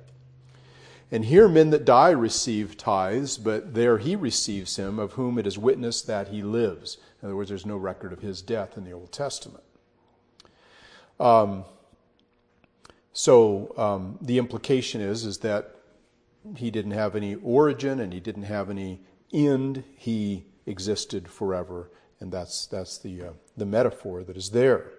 And 1.12 1.26
here 1.26 1.48
men 1.48 1.70
that 1.70 1.86
die 1.86 2.10
receive 2.10 2.78
tithes, 2.78 3.38
but 3.38 3.74
there 3.74 4.00
he 4.00 4.16
receives 4.16 4.76
him, 4.78 4.98
of 4.98 5.14
whom 5.14 5.38
it 5.38 5.46
is 5.46 5.58
witnessed 5.58 6.08
that 6.08 6.30
he 6.30 6.42
lives. 6.42 6.98
In 7.22 7.28
other 7.28 7.36
words, 7.36 7.50
there's 7.50 7.66
no 7.66 7.78
record 7.78 8.12
of 8.12 8.22
his 8.22 8.42
death 8.42 8.78
in 8.78 8.84
the 8.84 8.92
Old 8.92 9.12
Testament. 9.12 9.64
Um, 11.20 11.66
so 13.14 13.74
um, 13.78 14.18
the 14.22 14.38
implication 14.38 15.00
is 15.00 15.26
is 15.26 15.38
that 15.40 15.76
he 16.58 16.70
didn't 16.70 16.92
have 16.92 17.16
any 17.16 17.36
origin 17.36 18.00
and 18.00 18.12
he 18.12 18.20
didn't 18.20 18.44
have 18.44 18.70
any 18.70 19.02
end. 19.32 19.84
He 19.96 20.46
existed 20.66 21.30
forever, 21.30 21.90
and 22.20 22.32
that's 22.32 22.66
that's 22.66 22.98
the 22.98 23.22
uh, 23.22 23.32
the 23.56 23.66
metaphor 23.66 24.24
that 24.24 24.36
is 24.36 24.50
there. 24.50 24.92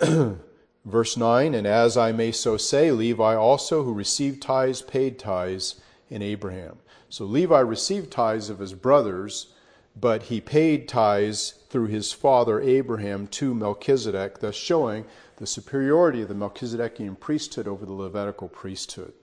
Verse 0.84 1.16
9, 1.16 1.54
and 1.54 1.66
as 1.66 1.96
I 1.96 2.12
may 2.12 2.30
so 2.30 2.56
say, 2.56 2.90
Levi 2.90 3.34
also, 3.34 3.84
who 3.84 3.94
received 3.94 4.42
tithes, 4.42 4.82
paid 4.82 5.18
tithes 5.18 5.80
in 6.10 6.20
Abraham. 6.20 6.78
So 7.08 7.24
Levi 7.24 7.60
received 7.60 8.10
tithes 8.10 8.50
of 8.50 8.58
his 8.58 8.74
brothers, 8.74 9.54
but 9.98 10.24
he 10.24 10.40
paid 10.40 10.86
tithes 10.86 11.54
through 11.70 11.86
his 11.86 12.12
father 12.12 12.60
Abraham 12.60 13.26
to 13.28 13.54
Melchizedek, 13.54 14.40
thus 14.40 14.54
showing 14.54 15.06
the 15.36 15.46
superiority 15.46 16.22
of 16.22 16.28
the 16.28 16.34
Melchizedekian 16.34 17.18
priesthood 17.18 17.66
over 17.66 17.86
the 17.86 17.92
Levitical 17.92 18.48
priesthood. 18.48 19.14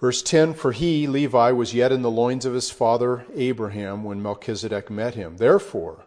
Verse 0.00 0.22
10 0.22 0.54
For 0.54 0.72
he, 0.72 1.06
Levi, 1.06 1.50
was 1.50 1.74
yet 1.74 1.92
in 1.92 2.02
the 2.02 2.10
loins 2.10 2.46
of 2.46 2.54
his 2.54 2.70
father 2.70 3.26
Abraham 3.34 4.04
when 4.04 4.22
Melchizedek 4.22 4.88
met 4.88 5.14
him. 5.14 5.36
Therefore, 5.36 6.06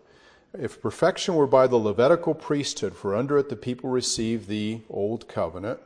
if 0.57 0.81
perfection 0.81 1.35
were 1.35 1.47
by 1.47 1.67
the 1.67 1.77
Levitical 1.77 2.33
priesthood, 2.33 2.95
for 2.95 3.15
under 3.15 3.37
it 3.37 3.49
the 3.49 3.55
people 3.55 3.89
received 3.89 4.47
the 4.47 4.81
old 4.89 5.27
covenant, 5.27 5.79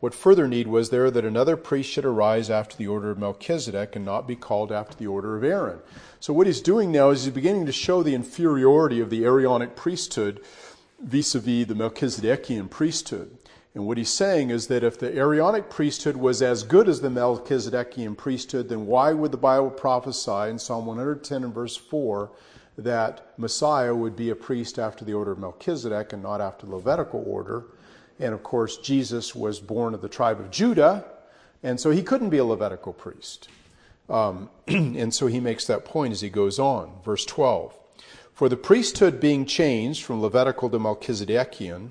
what 0.00 0.14
further 0.14 0.46
need 0.46 0.68
was 0.68 0.90
there 0.90 1.10
that 1.10 1.24
another 1.24 1.56
priest 1.56 1.90
should 1.90 2.04
arise 2.04 2.50
after 2.50 2.76
the 2.76 2.86
order 2.86 3.10
of 3.10 3.18
Melchizedek 3.18 3.96
and 3.96 4.04
not 4.04 4.28
be 4.28 4.36
called 4.36 4.70
after 4.70 4.96
the 4.96 5.06
order 5.06 5.36
of 5.36 5.42
Aaron? 5.42 5.78
So, 6.20 6.32
what 6.32 6.46
he's 6.46 6.60
doing 6.60 6.92
now 6.92 7.10
is 7.10 7.24
he's 7.24 7.32
beginning 7.32 7.66
to 7.66 7.72
show 7.72 8.02
the 8.02 8.14
inferiority 8.14 9.00
of 9.00 9.08
the 9.08 9.24
Aaronic 9.24 9.76
priesthood 9.76 10.40
vis 11.00 11.34
a 11.34 11.40
vis 11.40 11.66
the 11.66 11.74
Melchizedekian 11.74 12.68
priesthood. 12.70 13.38
And 13.74 13.86
what 13.86 13.98
he's 13.98 14.10
saying 14.10 14.50
is 14.50 14.68
that 14.68 14.84
if 14.84 14.98
the 14.98 15.16
Aaronic 15.16 15.70
priesthood 15.70 16.16
was 16.16 16.42
as 16.42 16.62
good 16.62 16.88
as 16.88 17.00
the 17.00 17.08
Melchizedekian 17.08 18.16
priesthood, 18.16 18.68
then 18.68 18.86
why 18.86 19.12
would 19.12 19.32
the 19.32 19.38
Bible 19.38 19.70
prophesy 19.70 20.50
in 20.50 20.58
Psalm 20.58 20.86
110 20.86 21.44
and 21.44 21.54
verse 21.54 21.76
4 21.76 22.30
that 22.76 23.32
Messiah 23.38 23.94
would 23.94 24.16
be 24.16 24.30
a 24.30 24.34
priest 24.34 24.78
after 24.78 25.04
the 25.04 25.14
order 25.14 25.32
of 25.32 25.38
Melchizedek 25.38 26.12
and 26.12 26.22
not 26.22 26.40
after 26.40 26.66
the 26.66 26.74
Levitical 26.74 27.22
order. 27.26 27.64
And 28.18 28.34
of 28.34 28.42
course, 28.42 28.78
Jesus 28.78 29.34
was 29.34 29.60
born 29.60 29.94
of 29.94 30.02
the 30.02 30.08
tribe 30.08 30.40
of 30.40 30.50
Judah, 30.50 31.04
and 31.62 31.78
so 31.78 31.90
he 31.90 32.02
couldn't 32.02 32.30
be 32.30 32.38
a 32.38 32.44
Levitical 32.44 32.92
priest. 32.92 33.48
Um, 34.08 34.50
and 34.66 35.14
so 35.14 35.26
he 35.26 35.40
makes 35.40 35.66
that 35.66 35.84
point 35.84 36.12
as 36.12 36.20
he 36.20 36.28
goes 36.28 36.58
on. 36.58 36.92
Verse 37.04 37.24
12 37.24 37.78
For 38.32 38.48
the 38.48 38.56
priesthood 38.56 39.20
being 39.20 39.46
changed 39.46 40.04
from 40.04 40.20
Levitical 40.20 40.68
to 40.70 40.78
Melchizedekian, 40.78 41.90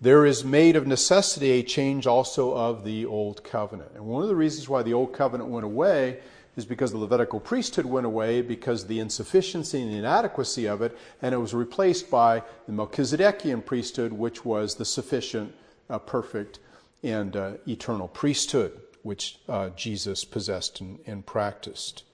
there 0.00 0.26
is 0.26 0.44
made 0.44 0.76
of 0.76 0.86
necessity 0.86 1.52
a 1.52 1.62
change 1.62 2.06
also 2.06 2.54
of 2.54 2.84
the 2.84 3.06
old 3.06 3.42
covenant. 3.42 3.92
And 3.94 4.04
one 4.04 4.22
of 4.22 4.28
the 4.28 4.36
reasons 4.36 4.68
why 4.68 4.82
the 4.82 4.92
old 4.92 5.14
covenant 5.14 5.48
went 5.48 5.64
away 5.64 6.18
is 6.56 6.64
because 6.64 6.90
the 6.90 6.98
Levitical 6.98 7.38
priesthood 7.38 7.84
went 7.86 8.06
away 8.06 8.40
because 8.40 8.86
the 8.86 8.98
insufficiency 8.98 9.82
and 9.82 9.92
the 9.92 9.98
inadequacy 9.98 10.66
of 10.66 10.80
it, 10.80 10.96
and 11.20 11.34
it 11.34 11.38
was 11.38 11.52
replaced 11.52 12.10
by 12.10 12.42
the 12.66 12.72
Melchizedekian 12.72 13.64
priesthood, 13.64 14.12
which 14.12 14.44
was 14.44 14.74
the 14.74 14.84
sufficient, 14.84 15.54
uh, 15.90 15.98
perfect, 15.98 16.58
and 17.02 17.36
uh, 17.36 17.52
eternal 17.68 18.08
priesthood, 18.08 18.72
which 19.02 19.38
uh, 19.48 19.68
Jesus 19.70 20.24
possessed 20.24 20.80
and, 20.80 20.98
and 21.06 21.26
practiced. 21.26 22.04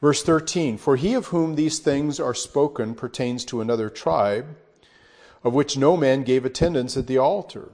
Verse 0.00 0.22
13 0.22 0.76
For 0.76 0.96
he 0.96 1.14
of 1.14 1.28
whom 1.28 1.54
these 1.54 1.78
things 1.78 2.20
are 2.20 2.34
spoken 2.34 2.94
pertains 2.94 3.44
to 3.46 3.62
another 3.62 3.88
tribe, 3.88 4.56
of 5.42 5.54
which 5.54 5.78
no 5.78 5.96
man 5.96 6.22
gave 6.22 6.44
attendance 6.44 6.96
at 6.96 7.06
the 7.06 7.18
altar. 7.18 7.70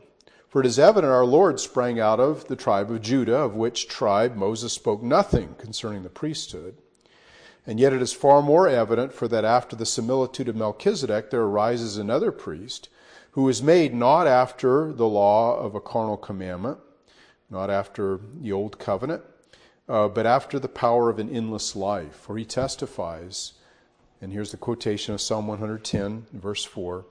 For 0.51 0.61
it 0.61 0.67
is 0.67 0.81
evident 0.81 1.13
our 1.13 1.25
Lord 1.25 1.61
sprang 1.61 2.01
out 2.01 2.19
of 2.19 2.49
the 2.49 2.57
tribe 2.57 2.91
of 2.91 3.03
Judah, 3.03 3.37
of 3.37 3.55
which 3.55 3.87
tribe 3.87 4.35
Moses 4.35 4.73
spoke 4.73 5.01
nothing 5.01 5.55
concerning 5.59 6.03
the 6.03 6.09
priesthood. 6.09 6.77
And 7.65 7.79
yet 7.79 7.93
it 7.93 8.03
is 8.03 8.13
far 8.13 8.43
more 8.43 8.67
evident, 8.67 9.13
for 9.13 9.29
that 9.29 9.45
after 9.45 9.77
the 9.77 9.87
similitude 9.87 10.49
of 10.49 10.57
Melchizedek 10.57 11.31
there 11.31 11.43
arises 11.43 11.97
another 11.97 12.33
priest, 12.33 12.89
who 13.33 13.49
is 13.49 13.63
made 13.63 13.95
not 13.95 14.27
after 14.27 14.93
the 14.93 15.07
law 15.07 15.57
of 15.57 15.77
a 15.77 15.81
carnal 15.81 16.17
commandment, 16.17 16.79
not 17.49 17.71
after 17.71 18.19
the 18.41 18.51
old 18.51 18.77
covenant, 18.77 19.23
uh, 19.89 20.09
but 20.09 20.27
after 20.27 20.59
the 20.59 20.67
power 20.67 21.09
of 21.09 21.21
an 21.21 21.31
endless 21.31 21.77
life. 21.77 22.17
For 22.17 22.37
he 22.37 22.45
testifies, 22.45 23.53
and 24.21 24.33
here's 24.33 24.51
the 24.51 24.57
quotation 24.57 25.15
of 25.15 25.21
Psalm 25.21 25.47
110, 25.47 26.27
verse 26.33 26.65
4 26.65 27.05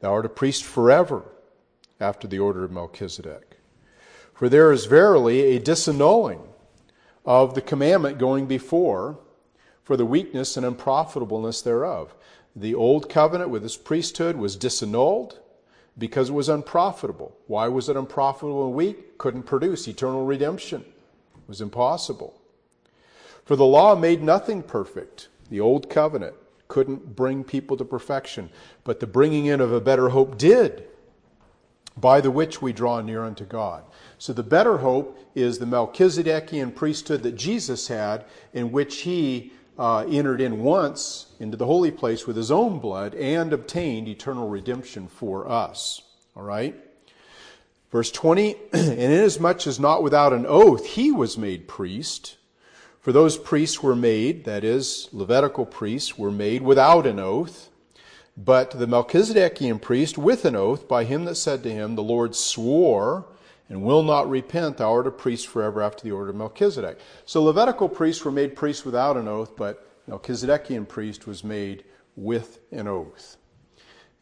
Thou 0.00 0.12
art 0.12 0.26
a 0.26 0.28
priest 0.28 0.64
forever 0.64 1.22
after 2.02 2.26
the 2.26 2.38
order 2.38 2.64
of 2.64 2.72
Melchizedek. 2.72 3.58
For 4.34 4.48
there 4.48 4.72
is 4.72 4.86
verily 4.86 5.56
a 5.56 5.60
disannulling 5.60 6.40
of 7.24 7.54
the 7.54 7.62
commandment 7.62 8.18
going 8.18 8.46
before 8.46 9.18
for 9.84 9.96
the 9.96 10.06
weakness 10.06 10.56
and 10.56 10.66
unprofitableness 10.66 11.62
thereof. 11.62 12.14
The 12.54 12.74
old 12.74 13.08
covenant 13.08 13.50
with 13.50 13.64
its 13.64 13.76
priesthood 13.76 14.36
was 14.36 14.56
disannulled 14.56 15.38
because 15.96 16.30
it 16.30 16.34
was 16.34 16.48
unprofitable. 16.48 17.36
Why 17.46 17.68
was 17.68 17.88
it 17.88 17.96
unprofitable 17.96 18.66
and 18.66 18.74
weak? 18.74 19.18
Couldn't 19.18 19.44
produce 19.44 19.86
eternal 19.86 20.24
redemption. 20.24 20.82
It 20.82 21.48
was 21.48 21.60
impossible. 21.60 22.40
For 23.44 23.56
the 23.56 23.64
law 23.64 23.94
made 23.94 24.22
nothing 24.22 24.62
perfect. 24.62 25.28
The 25.50 25.60
old 25.60 25.90
covenant 25.90 26.34
couldn't 26.68 27.14
bring 27.14 27.44
people 27.44 27.76
to 27.76 27.84
perfection, 27.84 28.50
but 28.84 29.00
the 29.00 29.06
bringing 29.06 29.46
in 29.46 29.60
of 29.60 29.72
a 29.72 29.80
better 29.80 30.08
hope 30.08 30.38
did 30.38 30.88
by 31.96 32.20
the 32.20 32.30
which 32.30 32.62
we 32.62 32.72
draw 32.72 33.00
near 33.00 33.24
unto 33.24 33.44
God. 33.44 33.84
So 34.18 34.32
the 34.32 34.42
better 34.42 34.78
hope 34.78 35.18
is 35.34 35.58
the 35.58 35.66
Melchizedekian 35.66 36.74
priesthood 36.74 37.22
that 37.22 37.36
Jesus 37.36 37.88
had, 37.88 38.24
in 38.52 38.72
which 38.72 39.02
he 39.02 39.52
uh, 39.78 40.04
entered 40.08 40.40
in 40.40 40.62
once 40.62 41.26
into 41.40 41.56
the 41.56 41.66
holy 41.66 41.90
place 41.90 42.26
with 42.26 42.36
his 42.36 42.50
own 42.50 42.78
blood 42.78 43.14
and 43.14 43.52
obtained 43.52 44.08
eternal 44.08 44.48
redemption 44.48 45.08
for 45.08 45.48
us. 45.48 46.02
All 46.36 46.42
right? 46.42 46.74
Verse 47.90 48.10
20, 48.10 48.56
and 48.72 48.98
inasmuch 48.98 49.66
as 49.66 49.78
not 49.78 50.02
without 50.02 50.32
an 50.32 50.46
oath 50.46 50.86
he 50.86 51.12
was 51.12 51.36
made 51.36 51.68
priest, 51.68 52.36
for 53.00 53.12
those 53.12 53.36
priests 53.36 53.82
were 53.82 53.96
made, 53.96 54.44
that 54.44 54.62
is, 54.62 55.08
Levitical 55.12 55.66
priests, 55.66 56.16
were 56.16 56.30
made 56.30 56.62
without 56.62 57.04
an 57.04 57.18
oath 57.18 57.68
but 58.36 58.70
the 58.72 58.86
Melchizedekian 58.86 59.80
priest, 59.80 60.16
with 60.16 60.44
an 60.44 60.56
oath, 60.56 60.88
by 60.88 61.04
him 61.04 61.24
that 61.26 61.34
said 61.34 61.62
to 61.62 61.70
him, 61.70 61.94
The 61.94 62.02
Lord 62.02 62.34
swore 62.34 63.26
and 63.68 63.82
will 63.82 64.02
not 64.02 64.28
repent, 64.28 64.78
thou 64.78 64.92
art 64.92 65.06
a 65.06 65.10
priest 65.10 65.46
forever 65.46 65.82
after 65.82 66.04
the 66.04 66.12
order 66.12 66.30
of 66.30 66.36
Melchizedek. 66.36 66.98
So 67.24 67.42
Levitical 67.42 67.88
priests 67.88 68.24
were 68.24 68.30
made 68.30 68.56
priests 68.56 68.84
without 68.84 69.16
an 69.16 69.28
oath, 69.28 69.56
but 69.56 69.86
Melchizedekian 70.08 70.88
priest 70.88 71.26
was 71.26 71.44
made 71.44 71.84
with 72.16 72.58
an 72.70 72.86
oath. 72.86 73.36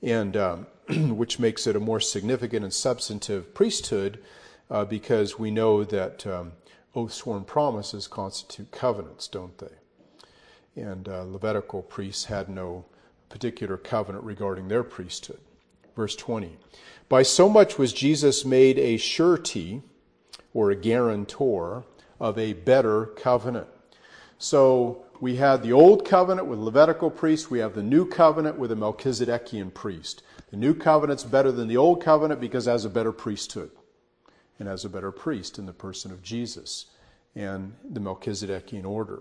And 0.02 0.37
um, 0.37 0.67
which 1.17 1.38
makes 1.38 1.67
it 1.67 1.76
a 1.76 1.81
more 1.81 2.00
significant 2.00 2.64
and 2.64 2.73
substantive 2.73 3.55
priesthood 3.55 4.23
uh, 4.71 4.85
because 4.85 5.38
we 5.38 5.50
know 5.50 5.85
that 5.85 6.26
um, 6.26 6.52
oath 6.95 7.12
sworn 7.12 7.45
promises 7.45 8.07
constitute 8.07 8.71
covenants, 8.71 9.29
don't 9.29 9.59
they? 9.59 10.81
And 10.81 11.09
uh, 11.09 11.25
Levitical 11.25 11.83
priests 11.83 12.26
had 12.26 12.49
no 12.49 12.85
particular 13.31 13.79
covenant 13.79 14.25
regarding 14.25 14.69
their 14.69 14.83
priesthood. 14.83 15.41
Verse 15.97 16.15
20 16.15 16.59
By 17.09 17.23
so 17.23 17.49
much 17.49 17.79
was 17.79 17.95
Jesus 17.95 18.45
made 18.45 18.79
a 18.79 18.99
surety 18.99 19.83
or 20.53 20.71
a 20.71 20.77
guarantor 20.77 21.85
of 22.19 22.37
a 22.37 22.53
better 22.53 23.07
covenant. 23.07 23.69
So 24.39 25.05
we 25.21 25.37
had 25.37 25.63
the 25.63 25.73
old 25.73 26.07
covenant 26.07 26.49
with 26.49 26.59
Levitical 26.59 27.11
priests, 27.11 27.51
we 27.51 27.61
have 27.61 27.75
the 27.75 27.83
new 27.83 28.07
covenant 28.07 28.59
with 28.59 28.73
a 28.73 28.77
Melchizedekian 28.77 29.73
priest. 29.73 30.23
The 30.51 30.57
new 30.57 30.75
covenant's 30.75 31.25
better 31.25 31.53
than 31.53 31.69
the 31.69 31.77
old 31.77 32.03
covenant 32.03 32.41
because 32.41 32.67
it 32.67 32.71
has 32.71 32.85
a 32.85 32.91
better 32.91 33.13
priesthood 33.13 33.71
and 34.59 34.69
has 34.69 34.85
a 34.85 34.91
better 34.91 35.13
priest 35.13 35.59
in 35.59 35.67
the 35.67 35.73
person 35.73 36.11
of 36.11 36.23
Jesus 36.23 36.87
and 37.35 37.75
the 37.89 38.01
Melchizedekian 38.01 38.85
order. 38.85 39.21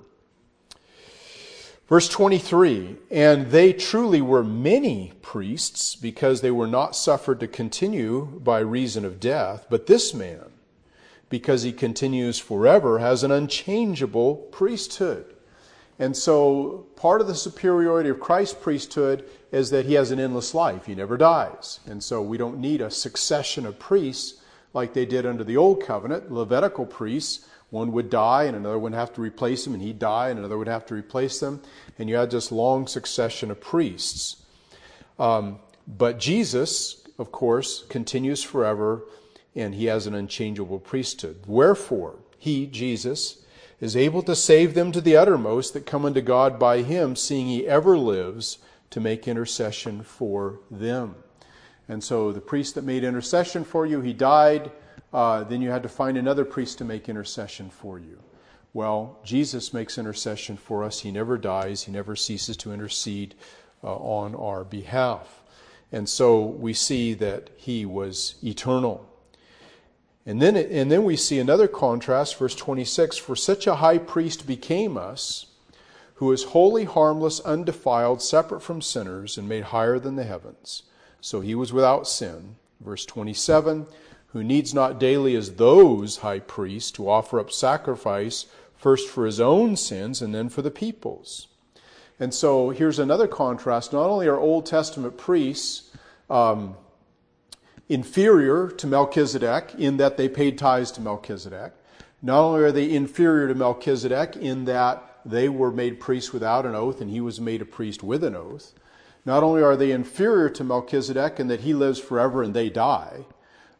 Verse 1.89 2.07
23 2.07 2.97
And 3.09 3.47
they 3.47 3.73
truly 3.73 4.21
were 4.21 4.43
many 4.43 5.13
priests, 5.23 5.95
because 5.95 6.41
they 6.41 6.51
were 6.51 6.67
not 6.67 6.95
suffered 6.95 7.39
to 7.39 7.47
continue 7.47 8.25
by 8.25 8.59
reason 8.59 9.03
of 9.03 9.19
death. 9.19 9.65
But 9.71 9.87
this 9.87 10.13
man, 10.13 10.51
because 11.29 11.63
he 11.63 11.73
continues 11.73 12.37
forever, 12.37 12.99
has 12.99 13.23
an 13.23 13.31
unchangeable 13.31 14.35
priesthood. 14.35 15.33
And 15.97 16.15
so, 16.15 16.85
part 16.95 17.21
of 17.21 17.27
the 17.27 17.35
superiority 17.35 18.09
of 18.09 18.19
Christ's 18.19 18.57
priesthood 18.61 19.27
is 19.51 19.71
that 19.71 19.85
he 19.85 19.95
has 19.95 20.11
an 20.11 20.19
endless 20.19 20.53
life. 20.53 20.85
He 20.85 20.95
never 20.95 21.17
dies. 21.17 21.79
And 21.87 22.03
so, 22.03 22.21
we 22.21 22.37
don't 22.37 22.59
need 22.59 22.81
a 22.81 22.91
succession 22.91 23.65
of 23.65 23.79
priests 23.79 24.41
like 24.73 24.93
they 24.93 25.07
did 25.07 25.25
under 25.25 25.43
the 25.43 25.57
Old 25.57 25.83
Covenant. 25.83 26.31
Levitical 26.31 26.85
priests 26.85 27.47
one 27.69 27.91
would 27.91 28.09
die 28.09 28.43
and 28.43 28.55
another 28.55 28.79
would 28.79 28.93
have 28.93 29.13
to 29.13 29.21
replace 29.21 29.65
him, 29.65 29.73
and 29.73 29.83
he'd 29.83 29.99
die 29.99 30.29
and 30.29 30.39
another 30.39 30.57
would 30.57 30.67
have 30.67 30.85
to 30.87 30.95
replace 30.95 31.39
them. 31.39 31.61
And 31.97 32.09
you 32.09 32.15
had 32.15 32.31
this 32.31 32.51
long 32.51 32.87
succession 32.87 33.51
of 33.51 33.61
priests. 33.61 34.37
Um, 35.17 35.59
but 35.87 36.19
Jesus, 36.19 37.03
of 37.17 37.31
course, 37.31 37.83
continues 37.89 38.43
forever 38.43 39.03
and 39.55 39.75
he 39.75 39.85
has 39.85 40.07
an 40.07 40.15
unchangeable 40.15 40.79
priesthood. 40.79 41.43
Wherefore, 41.45 42.19
he, 42.37 42.65
Jesus, 42.67 43.43
is 43.81 43.95
able 43.95 44.21
to 44.23 44.35
save 44.35 44.73
them 44.73 44.91
to 44.91 45.01
the 45.01 45.17
uttermost 45.17 45.73
that 45.73 45.85
come 45.85 46.05
unto 46.05 46.21
God 46.21 46.59
by 46.59 46.81
him, 46.81 47.15
seeing 47.15 47.47
he 47.47 47.67
ever 47.67 47.97
lives 47.97 48.59
to 48.91 48.99
make 48.99 49.27
intercession 49.27 50.03
for 50.03 50.59
them. 50.69 51.15
And 51.87 52.03
so 52.03 52.31
the 52.31 52.41
priest 52.41 52.75
that 52.75 52.83
made 52.83 53.03
intercession 53.03 53.63
for 53.63 53.85
you, 53.85 54.01
he 54.01 54.13
died. 54.13 54.71
Uh, 55.13 55.43
then 55.43 55.61
you 55.61 55.69
had 55.69 55.83
to 55.83 55.89
find 55.89 56.17
another 56.17 56.45
priest 56.45 56.77
to 56.77 56.85
make 56.85 57.09
intercession 57.09 57.69
for 57.69 57.97
you. 57.97 58.19
Well, 58.73 59.19
Jesus 59.23 59.73
makes 59.73 59.97
intercession 59.97 60.55
for 60.55 60.83
us. 60.83 60.99
He 60.99 61.11
never 61.11 61.37
dies, 61.37 61.83
He 61.83 61.91
never 61.91 62.15
ceases 62.15 62.55
to 62.57 62.71
intercede 62.71 63.35
uh, 63.83 63.95
on 63.95 64.35
our 64.35 64.63
behalf. 64.63 65.41
And 65.91 66.07
so 66.07 66.45
we 66.45 66.73
see 66.73 67.15
that 67.15 67.49
He 67.57 67.85
was 67.85 68.35
eternal. 68.43 69.09
And 70.25 70.39
then, 70.39 70.55
and 70.55 70.91
then 70.91 71.03
we 71.03 71.15
see 71.15 71.39
another 71.39 71.67
contrast, 71.67 72.37
verse 72.37 72.53
26 72.53 73.17
For 73.17 73.35
such 73.35 73.65
a 73.65 73.75
high 73.75 73.97
priest 73.97 74.45
became 74.45 74.95
us, 74.95 75.47
who 76.15 76.31
is 76.31 76.43
holy, 76.43 76.83
harmless, 76.85 77.39
undefiled, 77.39 78.21
separate 78.21 78.61
from 78.61 78.81
sinners, 78.81 79.37
and 79.37 79.49
made 79.49 79.63
higher 79.63 79.97
than 79.97 80.17
the 80.17 80.25
heavens. 80.25 80.83
So 81.21 81.41
he 81.41 81.55
was 81.55 81.73
without 81.73 82.07
sin. 82.07 82.57
Verse 82.79 83.05
27 83.05 83.87
Who 84.33 84.43
needs 84.43 84.73
not 84.73 84.99
daily 84.99 85.35
as 85.35 85.55
those 85.55 86.17
high 86.17 86.39
priests 86.39 86.91
to 86.91 87.09
offer 87.09 87.39
up 87.39 87.51
sacrifice 87.51 88.45
first 88.75 89.09
for 89.09 89.25
his 89.25 89.39
own 89.39 89.75
sins 89.75 90.21
and 90.21 90.33
then 90.33 90.49
for 90.49 90.61
the 90.61 90.71
people's. 90.71 91.47
And 92.19 92.33
so 92.33 92.69
here's 92.69 92.99
another 92.99 93.27
contrast. 93.27 93.93
Not 93.93 94.09
only 94.09 94.27
are 94.27 94.39
Old 94.39 94.65
Testament 94.65 95.17
priests 95.17 95.91
um, 96.29 96.75
inferior 97.87 98.69
to 98.69 98.87
Melchizedek 98.87 99.75
in 99.77 99.97
that 99.97 100.17
they 100.17 100.29
paid 100.29 100.57
tithes 100.57 100.91
to 100.91 101.01
Melchizedek, 101.01 101.73
not 102.21 102.41
only 102.41 102.63
are 102.63 102.71
they 102.71 102.93
inferior 102.93 103.47
to 103.47 103.55
Melchizedek 103.55 104.35
in 104.35 104.65
that 104.65 105.03
they 105.25 105.47
were 105.47 105.71
made 105.71 105.99
priests 105.99 106.33
without 106.33 106.65
an 106.65 106.75
oath 106.75 107.01
and 107.01 107.09
he 107.09 107.21
was 107.21 107.39
made 107.39 107.61
a 107.61 107.65
priest 107.65 108.03
with 108.03 108.23
an 108.23 108.35
oath, 108.35 108.73
not 109.25 109.43
only 109.43 109.61
are 109.61 109.77
they 109.77 109.91
inferior 109.91 110.49
to 110.49 110.63
Melchizedek 110.63 111.39
in 111.39 111.47
that 111.47 111.61
he 111.61 111.73
lives 111.73 111.99
forever 111.99 112.43
and 112.43 112.53
they 112.53 112.69
die, 112.69 113.25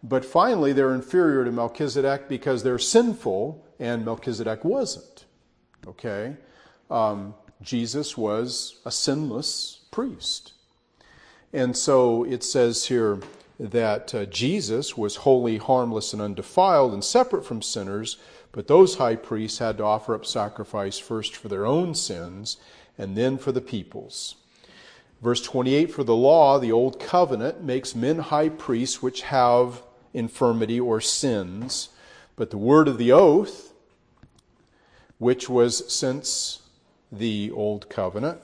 but 0.04 0.24
finally 0.24 0.74
they're 0.74 0.94
inferior 0.94 1.44
to 1.46 1.52
Melchizedek 1.52 2.30
because 2.30 2.64
they're 2.64 2.80
sinful 2.80 3.66
and 3.80 4.06
Melchizedek 4.06 4.64
wasn't. 4.64 5.26
Okay? 5.88 6.36
Um, 6.90 7.34
Jesus 7.62 8.18
was 8.18 8.80
a 8.86 8.92
sinless 8.92 9.82
priest. 9.92 10.54
And 11.52 11.76
so 11.76 12.24
it 12.24 12.44
says 12.44 12.86
here 12.86 13.20
that 13.60 14.16
uh, 14.16 14.26
Jesus 14.26 14.96
was 14.96 15.18
holy, 15.18 15.58
harmless, 15.58 16.14
and 16.14 16.22
undefiled 16.22 16.94
and 16.94 17.04
separate 17.04 17.46
from 17.46 17.62
sinners, 17.62 18.18
but 18.52 18.68
those 18.68 18.96
high 18.96 19.16
priests 19.16 19.60
had 19.60 19.78
to 19.78 19.84
offer 19.84 20.16
up 20.16 20.26
sacrifice 20.26 20.98
first 20.98 21.36
for 21.36 21.50
their 21.50 21.66
own 21.66 21.94
sins 21.94 22.58
and 22.98 23.18
then 23.18 23.38
for 23.38 23.52
the 23.52 23.62
people's. 23.62 24.36
Verse 25.22 25.42
28 25.42 25.92
For 25.92 26.04
the 26.04 26.16
law, 26.16 26.60
the 26.60 26.72
old 26.72 27.00
covenant, 27.00 27.64
makes 27.64 27.96
men 27.96 28.20
high 28.20 28.50
priests 28.50 29.02
which 29.02 29.24
have 29.24 29.82
infirmity 30.14 30.80
or 30.80 31.02
sins, 31.02 31.90
but 32.36 32.50
the 32.50 32.58
word 32.58 32.88
of 32.88 32.98
the 32.98 33.12
oath, 33.12 33.74
which 35.18 35.50
was 35.50 35.92
since 35.92 36.62
the 37.12 37.52
old 37.52 37.90
covenant, 37.90 38.40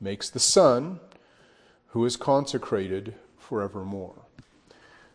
makes 0.00 0.30
the 0.30 0.40
Son, 0.40 1.00
who 1.88 2.04
is 2.04 2.16
consecrated 2.16 3.14
forevermore. 3.38 4.14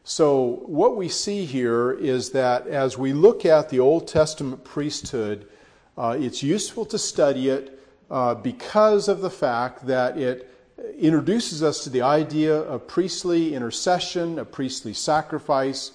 So, 0.04 0.62
what 0.66 0.96
we 0.96 1.10
see 1.10 1.44
here 1.44 1.92
is 1.92 2.30
that 2.30 2.66
as 2.68 2.98
we 2.98 3.12
look 3.12 3.46
at 3.46 3.70
the 3.70 3.80
Old 3.80 4.08
Testament 4.08 4.64
priesthood, 4.64 5.50
uh, 5.98 6.16
it's 6.18 6.42
useful 6.42 6.86
to 6.86 6.98
study 6.98 7.50
it 7.50 7.78
uh, 8.10 8.36
because 8.36 9.10
of 9.10 9.20
the 9.20 9.30
fact 9.30 9.86
that 9.88 10.18
it 10.18 10.54
introduces 10.98 11.64
us 11.64 11.84
to 11.84 11.90
the 11.90 12.02
idea 12.02 12.56
of 12.56 12.88
priestly 12.88 13.56
intercession, 13.56 14.40
a 14.40 14.46
priestly 14.46 14.94
sacrifice, 14.94 15.92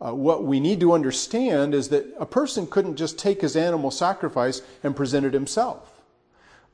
uh, 0.00 0.14
what 0.14 0.44
we 0.44 0.60
need 0.60 0.80
to 0.80 0.92
understand 0.92 1.74
is 1.74 1.88
that 1.88 2.06
a 2.18 2.26
person 2.26 2.66
couldn't 2.66 2.96
just 2.96 3.18
take 3.18 3.40
his 3.40 3.56
animal 3.56 3.90
sacrifice 3.90 4.62
and 4.82 4.94
present 4.94 5.26
it 5.26 5.34
himself. 5.34 6.00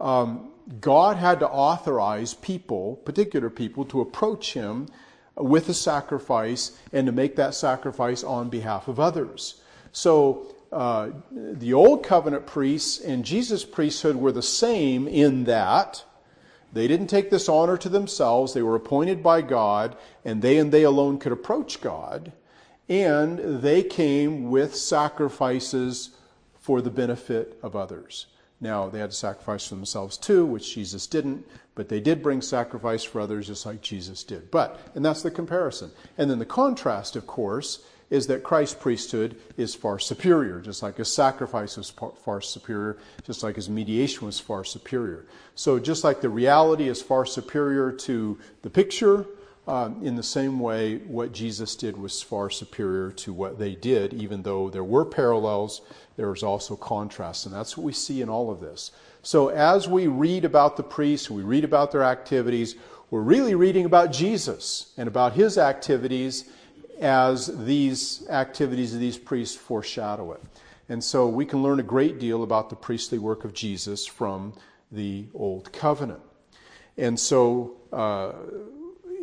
Um, 0.00 0.50
God 0.80 1.16
had 1.16 1.40
to 1.40 1.48
authorize 1.48 2.34
people, 2.34 2.96
particular 2.96 3.48
people, 3.48 3.84
to 3.86 4.00
approach 4.00 4.52
him 4.52 4.88
with 5.36 5.68
a 5.68 5.74
sacrifice 5.74 6.78
and 6.92 7.06
to 7.06 7.12
make 7.12 7.36
that 7.36 7.54
sacrifice 7.54 8.22
on 8.22 8.50
behalf 8.50 8.88
of 8.88 9.00
others. 9.00 9.60
So 9.92 10.54
uh, 10.70 11.10
the 11.30 11.72
old 11.72 12.04
covenant 12.04 12.46
priests 12.46 13.00
and 13.00 13.24
Jesus' 13.24 13.64
priesthood 13.64 14.16
were 14.16 14.32
the 14.32 14.42
same 14.42 15.08
in 15.08 15.44
that 15.44 16.04
they 16.74 16.86
didn't 16.86 17.06
take 17.06 17.30
this 17.30 17.48
honor 17.48 17.76
to 17.78 17.88
themselves. 17.88 18.52
They 18.52 18.62
were 18.62 18.76
appointed 18.76 19.22
by 19.22 19.42
God, 19.42 19.96
and 20.24 20.42
they 20.42 20.58
and 20.58 20.70
they 20.70 20.82
alone 20.82 21.18
could 21.18 21.32
approach 21.32 21.80
God 21.80 22.32
and 22.88 23.62
they 23.62 23.82
came 23.82 24.50
with 24.50 24.74
sacrifices 24.74 26.10
for 26.60 26.82
the 26.82 26.90
benefit 26.90 27.58
of 27.62 27.76
others. 27.76 28.26
Now, 28.60 28.88
they 28.88 28.98
had 28.98 29.10
to 29.10 29.16
sacrifice 29.16 29.68
for 29.68 29.74
themselves 29.74 30.16
too, 30.16 30.44
which 30.46 30.74
Jesus 30.74 31.06
didn't, 31.06 31.46
but 31.74 31.88
they 31.88 32.00
did 32.00 32.22
bring 32.22 32.40
sacrifice 32.40 33.02
for 33.02 33.20
others 33.20 33.48
just 33.48 33.66
like 33.66 33.80
Jesus 33.80 34.22
did. 34.22 34.50
But, 34.50 34.80
and 34.94 35.04
that's 35.04 35.22
the 35.22 35.30
comparison. 35.30 35.90
And 36.16 36.30
then 36.30 36.38
the 36.38 36.46
contrast, 36.46 37.16
of 37.16 37.26
course, 37.26 37.84
is 38.14 38.28
that 38.28 38.44
Christ's 38.44 38.76
priesthood 38.76 39.36
is 39.56 39.74
far 39.74 39.98
superior, 39.98 40.60
just 40.60 40.84
like 40.84 40.98
his 40.98 41.12
sacrifice 41.12 41.76
was 41.76 41.90
far 41.90 42.40
superior, 42.40 42.96
just 43.24 43.42
like 43.42 43.56
his 43.56 43.68
mediation 43.68 44.24
was 44.26 44.38
far 44.38 44.62
superior. 44.62 45.26
So, 45.56 45.80
just 45.80 46.04
like 46.04 46.20
the 46.20 46.28
reality 46.28 46.88
is 46.88 47.02
far 47.02 47.26
superior 47.26 47.90
to 47.90 48.38
the 48.62 48.70
picture, 48.70 49.26
um, 49.66 50.00
in 50.06 50.14
the 50.14 50.22
same 50.22 50.60
way, 50.60 50.98
what 50.98 51.32
Jesus 51.32 51.74
did 51.74 51.96
was 51.96 52.22
far 52.22 52.50
superior 52.50 53.10
to 53.12 53.32
what 53.32 53.58
they 53.58 53.74
did, 53.74 54.14
even 54.14 54.42
though 54.42 54.70
there 54.70 54.84
were 54.84 55.04
parallels, 55.04 55.80
there 56.16 56.28
was 56.28 56.44
also 56.44 56.76
contrast. 56.76 57.46
And 57.46 57.54
that's 57.54 57.76
what 57.76 57.84
we 57.84 57.92
see 57.92 58.22
in 58.22 58.28
all 58.28 58.50
of 58.50 58.60
this. 58.60 58.92
So 59.22 59.48
as 59.48 59.88
we 59.88 60.06
read 60.06 60.44
about 60.44 60.76
the 60.76 60.82
priests, 60.84 61.30
we 61.30 61.42
read 61.42 61.64
about 61.64 61.90
their 61.90 62.04
activities, 62.04 62.76
we're 63.10 63.22
really 63.22 63.56
reading 63.56 63.86
about 63.86 64.12
Jesus 64.12 64.92
and 64.96 65.08
about 65.08 65.32
his 65.32 65.58
activities 65.58 66.44
as 67.00 67.64
these 67.64 68.28
activities 68.28 68.94
of 68.94 69.00
these 69.00 69.18
priests 69.18 69.56
foreshadow 69.56 70.32
it. 70.32 70.42
And 70.88 71.02
so 71.02 71.28
we 71.28 71.46
can 71.46 71.62
learn 71.62 71.80
a 71.80 71.84
great 71.84 72.18
deal 72.18 72.42
about 72.42 72.70
the 72.70 72.76
priestly 72.76 73.18
work 73.18 73.44
of 73.44 73.54
Jesus 73.54 74.06
from 74.06 74.52
the 74.92 75.26
Old 75.34 75.72
Covenant. 75.72 76.20
And 76.96 77.18
so, 77.18 77.76
uh, 77.92 78.32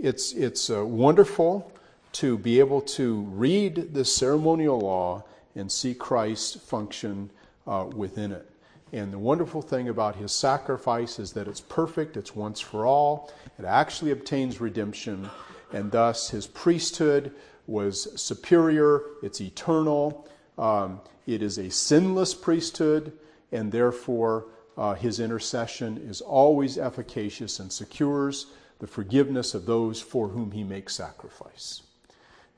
it's, 0.01 0.33
it's 0.33 0.69
uh, 0.69 0.83
wonderful 0.83 1.71
to 2.13 2.37
be 2.37 2.59
able 2.59 2.81
to 2.81 3.21
read 3.31 3.93
the 3.93 4.03
ceremonial 4.03 4.79
law 4.79 5.23
and 5.55 5.71
see 5.71 5.93
Christ 5.93 6.59
function 6.61 7.29
uh, 7.67 7.85
within 7.95 8.31
it. 8.31 8.49
And 8.91 9.13
the 9.13 9.19
wonderful 9.19 9.61
thing 9.61 9.87
about 9.89 10.15
his 10.15 10.31
sacrifice 10.31 11.19
is 11.19 11.31
that 11.33 11.47
it's 11.47 11.61
perfect, 11.61 12.17
it's 12.17 12.35
once 12.35 12.59
for 12.59 12.85
all, 12.85 13.31
it 13.57 13.63
actually 13.63 14.11
obtains 14.11 14.59
redemption, 14.59 15.29
and 15.71 15.91
thus 15.91 16.31
his 16.31 16.47
priesthood 16.47 17.33
was 17.67 18.19
superior, 18.19 19.01
it's 19.21 19.41
eternal, 19.41 20.27
um, 20.57 21.01
it 21.27 21.41
is 21.41 21.57
a 21.57 21.69
sinless 21.69 22.33
priesthood, 22.33 23.13
and 23.51 23.71
therefore 23.71 24.45
uh, 24.77 24.93
his 24.93 25.19
intercession 25.19 25.97
is 25.97 26.21
always 26.21 26.77
efficacious 26.77 27.59
and 27.59 27.71
secures 27.71 28.47
the 28.79 28.87
forgiveness 28.87 29.53
of 29.53 29.65
those 29.65 30.01
for 30.01 30.29
whom 30.29 30.51
he 30.51 30.63
makes 30.63 30.95
sacrifice. 30.95 31.83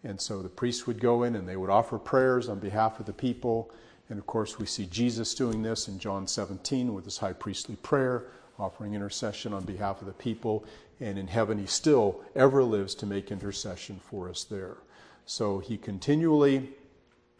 And 0.03 0.19
so 0.19 0.41
the 0.41 0.49
priests 0.49 0.85
would 0.85 0.99
go 0.99 1.23
in 1.23 1.35
and 1.35 1.47
they 1.47 1.55
would 1.55 1.69
offer 1.69 1.97
prayers 1.97 2.49
on 2.49 2.59
behalf 2.59 2.99
of 2.99 3.05
the 3.05 3.13
people. 3.13 3.71
And 4.09 4.19
of 4.19 4.25
course, 4.25 4.59
we 4.59 4.65
see 4.65 4.85
Jesus 4.85 5.33
doing 5.33 5.63
this 5.63 5.87
in 5.87 5.99
John 5.99 6.27
17 6.27 6.93
with 6.93 7.05
his 7.05 7.17
high 7.17 7.33
priestly 7.33 7.75
prayer, 7.77 8.25
offering 8.59 8.93
intercession 8.93 9.53
on 9.53 9.63
behalf 9.63 10.01
of 10.01 10.07
the 10.07 10.13
people. 10.13 10.65
And 10.99 11.17
in 11.17 11.27
heaven, 11.27 11.57
he 11.57 11.65
still 11.65 12.21
ever 12.35 12.63
lives 12.63 12.95
to 12.95 13.05
make 13.05 13.31
intercession 13.31 13.99
for 14.09 14.29
us 14.29 14.43
there. 14.43 14.77
So 15.25 15.59
he 15.59 15.77
continually 15.77 16.69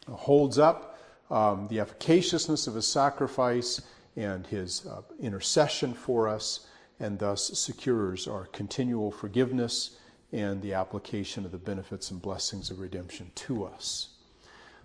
holds 0.10 0.58
up 0.58 1.00
um, 1.30 1.68
the 1.68 1.78
efficaciousness 1.78 2.68
of 2.68 2.76
his 2.76 2.88
sacrifice 2.88 3.82
and 4.16 4.46
his 4.48 4.86
uh, 4.86 5.02
intercession 5.20 5.94
for 5.94 6.28
us 6.28 6.68
and 7.00 7.18
thus 7.20 7.58
secures 7.60 8.28
our 8.28 8.46
continual 8.48 9.12
forgiveness 9.12 9.98
and 10.32 10.62
the 10.62 10.74
application 10.74 11.46
of 11.46 11.52
the 11.52 11.58
benefits 11.58 12.12
and 12.12 12.22
blessings 12.22 12.70
of 12.70 12.80
redemption 12.80 13.32
to 13.36 13.66
us. 13.66 14.10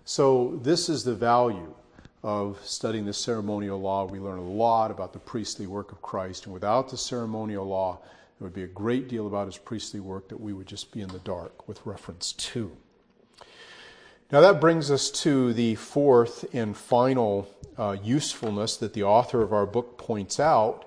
So, 0.05 0.59
this 0.63 0.89
is 0.89 1.03
the 1.03 1.15
value 1.15 1.73
of 2.23 2.59
studying 2.63 3.05
the 3.05 3.13
ceremonial 3.13 3.79
law. 3.79 4.05
We 4.05 4.19
learn 4.19 4.39
a 4.39 4.43
lot 4.43 4.91
about 4.91 5.13
the 5.13 5.19
priestly 5.19 5.67
work 5.67 5.91
of 5.91 6.01
Christ, 6.01 6.45
and 6.45 6.53
without 6.53 6.89
the 6.89 6.97
ceremonial 6.97 7.65
law, 7.65 7.99
there 8.39 8.45
would 8.45 8.53
be 8.53 8.63
a 8.63 8.67
great 8.67 9.07
deal 9.07 9.27
about 9.27 9.45
his 9.45 9.57
priestly 9.57 9.99
work 9.99 10.27
that 10.29 10.39
we 10.39 10.53
would 10.53 10.67
just 10.67 10.91
be 10.91 11.01
in 11.01 11.09
the 11.09 11.19
dark 11.19 11.67
with 11.67 11.85
reference 11.85 12.33
to. 12.33 12.75
Now, 14.31 14.41
that 14.41 14.61
brings 14.61 14.91
us 14.91 15.09
to 15.23 15.53
the 15.53 15.73
fourth 15.73 16.45
and 16.53 16.77
final 16.77 17.49
uh, 17.79 17.97
usefulness 18.03 18.77
that 18.77 18.93
the 18.93 19.01
author 19.01 19.41
of 19.41 19.51
our 19.51 19.65
book 19.65 19.97
points 19.97 20.39
out 20.39 20.85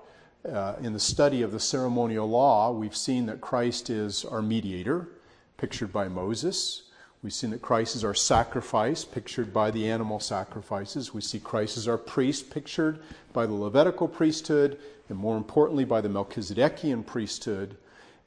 uh, 0.48 0.74
in 0.80 0.92
the 0.92 1.00
study 1.00 1.42
of 1.42 1.50
the 1.50 1.58
ceremonial 1.58 2.28
law, 2.28 2.70
we've 2.70 2.96
seen 2.96 3.26
that 3.26 3.40
Christ 3.40 3.90
is 3.90 4.24
our 4.24 4.42
mediator. 4.42 5.08
pictured 5.56 5.92
by 5.92 6.08
Moses. 6.08 6.82
We've 7.22 7.32
seen 7.32 7.50
that 7.50 7.62
Christ 7.62 7.94
is 7.94 8.04
our 8.04 8.14
sacrifice, 8.14 9.04
pictured 9.04 9.52
by 9.52 9.70
the 9.70 9.88
animal 9.88 10.18
sacrifices. 10.18 11.14
We 11.14 11.20
see 11.20 11.38
Christ 11.38 11.76
as 11.76 11.86
our 11.86 11.98
priest, 11.98 12.50
pictured 12.50 12.98
by 13.32 13.46
the 13.46 13.52
Levitical 13.52 14.08
priesthood, 14.08 14.78
and 15.08 15.16
more 15.16 15.36
importantly, 15.36 15.84
by 15.84 16.00
the 16.00 16.08
Melchizedekian 16.08 17.06
priesthood. 17.06 17.76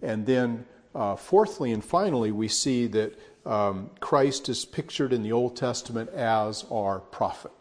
And 0.01 0.25
then, 0.25 0.65
uh, 0.95 1.15
fourthly 1.15 1.71
and 1.71 1.83
finally, 1.83 2.31
we 2.31 2.47
see 2.47 2.87
that 2.87 3.19
um, 3.45 3.91
Christ 3.99 4.49
is 4.49 4.65
pictured 4.65 5.13
in 5.13 5.21
the 5.21 5.31
Old 5.31 5.55
Testament 5.55 6.09
as 6.11 6.65
our 6.71 6.99
prophet. 6.99 7.51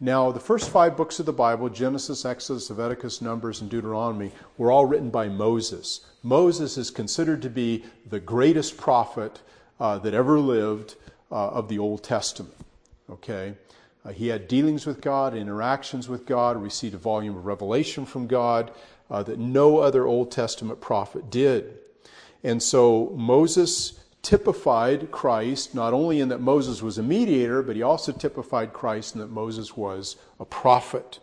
Now, 0.00 0.32
the 0.32 0.40
first 0.40 0.70
five 0.70 0.96
books 0.96 1.20
of 1.20 1.26
the 1.26 1.32
Bible 1.32 1.68
Genesis, 1.68 2.24
Exodus, 2.24 2.68
Leviticus, 2.68 3.22
Numbers, 3.22 3.60
and 3.60 3.70
Deuteronomy 3.70 4.32
were 4.58 4.72
all 4.72 4.86
written 4.86 5.08
by 5.08 5.28
Moses. 5.28 6.00
Moses 6.22 6.76
is 6.76 6.90
considered 6.90 7.42
to 7.42 7.50
be 7.50 7.84
the 8.08 8.18
greatest 8.18 8.76
prophet 8.76 9.40
uh, 9.78 9.98
that 9.98 10.14
ever 10.14 10.40
lived 10.40 10.96
uh, 11.30 11.48
of 11.48 11.68
the 11.68 11.78
Old 11.78 12.02
Testament. 12.02 12.54
Okay? 13.08 13.54
Uh, 14.04 14.10
he 14.10 14.28
had 14.28 14.48
dealings 14.48 14.84
with 14.84 15.00
God, 15.00 15.34
interactions 15.34 16.08
with 16.08 16.26
God, 16.26 16.60
received 16.60 16.94
a 16.94 16.98
volume 16.98 17.36
of 17.36 17.46
revelation 17.46 18.04
from 18.04 18.26
God 18.26 18.72
uh, 19.10 19.22
that 19.22 19.38
no 19.38 19.78
other 19.78 20.06
Old 20.06 20.32
Testament 20.32 20.80
prophet 20.80 21.30
did. 21.30 21.78
And 22.44 22.62
so 22.62 23.10
Moses 23.16 23.98
typified 24.22 25.10
Christ, 25.10 25.74
not 25.74 25.92
only 25.92 26.20
in 26.20 26.28
that 26.28 26.40
Moses 26.40 26.82
was 26.82 26.98
a 26.98 27.02
mediator, 27.02 27.62
but 27.62 27.74
he 27.74 27.82
also 27.82 28.12
typified 28.12 28.72
Christ 28.72 29.14
in 29.14 29.20
that 29.20 29.30
Moses 29.30 29.76
was 29.76 30.16
a 30.38 30.44
prophet. 30.44 31.18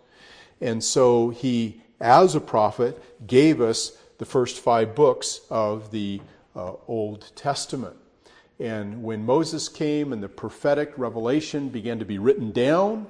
And 0.60 0.84
so 0.84 1.30
he, 1.30 1.82
as 2.00 2.36
a 2.36 2.42
prophet, 2.42 3.02
gave 3.28 3.62
us 3.62 3.98
the 4.18 4.26
first 4.26 4.60
five 4.60 4.94
books 4.96 5.42
of 5.50 5.92
the 5.92 6.22
uh, 6.56 6.74
Old 6.88 7.32
Testament. 7.36 7.96
And 8.60 9.02
when 9.04 9.26
Moses 9.26 9.70
came 9.70 10.14
and 10.14 10.22
the 10.22 10.30
prophetic 10.30 10.94
revelation 10.98 11.70
began 11.70 11.98
to 11.98 12.06
be 12.06 12.20
written 12.20 12.52
down, 12.52 13.08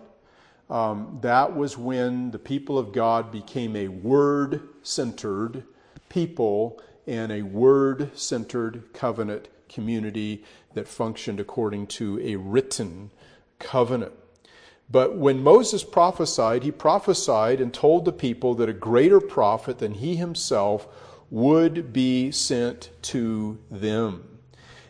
um, 0.70 1.20
that 1.22 1.54
was 1.54 1.78
when 1.78 2.32
the 2.32 2.40
people 2.40 2.78
of 2.78 2.94
God 2.94 3.30
became 3.30 3.76
a 3.76 3.90
word 3.90 4.62
centered 4.84 5.64
people 6.08 6.82
and 7.08 7.32
a 7.32 7.42
word 7.42 8.12
centered 8.18 8.84
covenant 8.94 9.50
community 9.70 10.44
that 10.74 10.88
functioned 10.88 11.40
according 11.40 11.88
to 11.88 12.20
a 12.22 12.36
written 12.36 13.12
covenant. 13.60 14.14
But 14.90 15.16
when 15.16 15.42
Moses 15.42 15.84
prophesied, 15.84 16.64
he 16.64 16.72
prophesied 16.72 17.62
and 17.62 17.74
told 17.74 18.04
the 18.04 18.12
people 18.12 18.56
that 18.56 18.70
a 18.70 18.74
greater 18.74 19.22
prophet 19.22 19.80
than 19.80 19.94
he 19.94 20.18
himself 20.18 20.88
would 21.30 21.94
be 21.94 22.30
sent 22.32 22.90
to 23.04 23.58
them. 23.72 24.28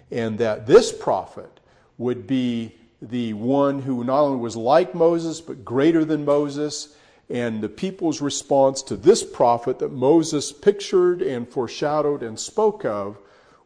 And 0.10 0.40
that 0.40 0.66
this 0.66 0.92
prophet 0.92 1.60
would 1.98 2.26
be 2.26 2.76
the 3.02 3.34
one 3.34 3.84
who 3.84 4.04
not 4.04 4.22
only 4.22 4.40
was 4.40 4.56
like 4.56 4.96
Moses, 4.96 5.40
but 5.40 5.64
greater 5.64 6.04
than 6.04 6.26
Moses. 6.26 6.96
And 7.32 7.62
the 7.62 7.70
people's 7.70 8.20
response 8.20 8.82
to 8.84 8.98
this 8.98 9.24
prophet 9.24 9.80
that 9.80 9.94
Moses 9.94 10.52
pictured 10.52 11.22
and 11.22 11.48
foreshadowed 11.48 12.24
and 12.24 12.38
spoke 12.38 12.84
of 12.84 13.18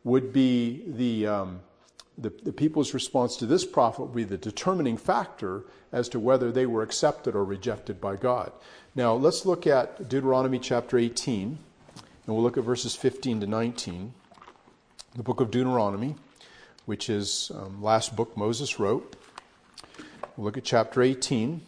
would 0.03 0.31
be 0.31 0.83
the, 0.85 1.25
um, 1.25 1.61
the, 2.15 2.31
the, 2.43 2.53
people's 2.53 2.93
response 2.93 3.35
to 3.37 3.47
this 3.47 3.65
prophet 3.65 4.03
would 4.03 4.15
be 4.15 4.23
the 4.23 4.37
determining 4.37 4.97
factor 4.97 5.63
as 5.91 6.07
to 6.09 6.19
whether 6.19 6.51
they 6.51 6.67
were 6.67 6.83
accepted 6.83 7.35
or 7.35 7.43
rejected 7.43 7.99
by 7.99 8.15
God. 8.15 8.51
Now, 8.93 9.15
let's 9.15 9.47
look 9.47 9.65
at 9.65 10.09
Deuteronomy 10.09 10.59
chapter 10.59 10.99
18, 10.99 11.47
and 11.47 11.57
we'll 12.27 12.43
look 12.43 12.59
at 12.59 12.63
verses 12.63 12.95
15 12.95 13.41
to 13.41 13.47
19. 13.47 14.13
The 15.15 15.23
book 15.23 15.41
of 15.41 15.49
Deuteronomy, 15.49 16.15
which 16.85 17.09
is 17.09 17.51
um, 17.55 17.81
last 17.81 18.15
book 18.15 18.37
Moses 18.37 18.79
wrote. 18.79 19.15
We'll 20.37 20.45
look 20.45 20.57
at 20.57 20.65
chapter 20.65 21.01
18. 21.01 21.61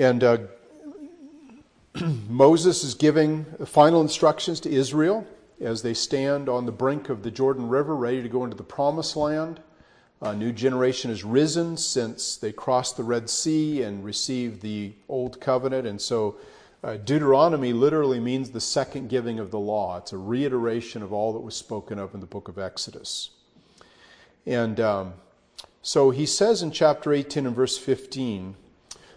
And 0.00 0.24
uh, 0.24 0.38
Moses 2.30 2.84
is 2.84 2.94
giving 2.94 3.44
final 3.66 4.00
instructions 4.00 4.58
to 4.60 4.70
Israel 4.70 5.26
as 5.60 5.82
they 5.82 5.92
stand 5.92 6.48
on 6.48 6.64
the 6.64 6.72
brink 6.72 7.10
of 7.10 7.22
the 7.22 7.30
Jordan 7.30 7.68
River, 7.68 7.94
ready 7.94 8.22
to 8.22 8.28
go 8.30 8.42
into 8.44 8.56
the 8.56 8.62
promised 8.62 9.14
land. 9.14 9.60
A 10.22 10.34
new 10.34 10.52
generation 10.52 11.10
has 11.10 11.22
risen 11.22 11.76
since 11.76 12.38
they 12.38 12.50
crossed 12.50 12.96
the 12.96 13.02
Red 13.02 13.28
Sea 13.28 13.82
and 13.82 14.02
received 14.02 14.62
the 14.62 14.94
Old 15.06 15.38
Covenant. 15.38 15.86
And 15.86 16.00
so 16.00 16.36
uh, 16.82 16.96
Deuteronomy 16.96 17.74
literally 17.74 18.20
means 18.20 18.52
the 18.52 18.60
second 18.62 19.10
giving 19.10 19.38
of 19.38 19.50
the 19.50 19.58
law. 19.58 19.98
It's 19.98 20.14
a 20.14 20.18
reiteration 20.18 21.02
of 21.02 21.12
all 21.12 21.34
that 21.34 21.40
was 21.40 21.56
spoken 21.56 21.98
of 21.98 22.14
in 22.14 22.20
the 22.20 22.26
book 22.26 22.48
of 22.48 22.58
Exodus. 22.58 23.32
And 24.46 24.80
um, 24.80 25.12
so 25.82 26.08
he 26.08 26.24
says 26.24 26.62
in 26.62 26.70
chapter 26.70 27.12
18 27.12 27.44
and 27.44 27.54
verse 27.54 27.76
15, 27.76 28.56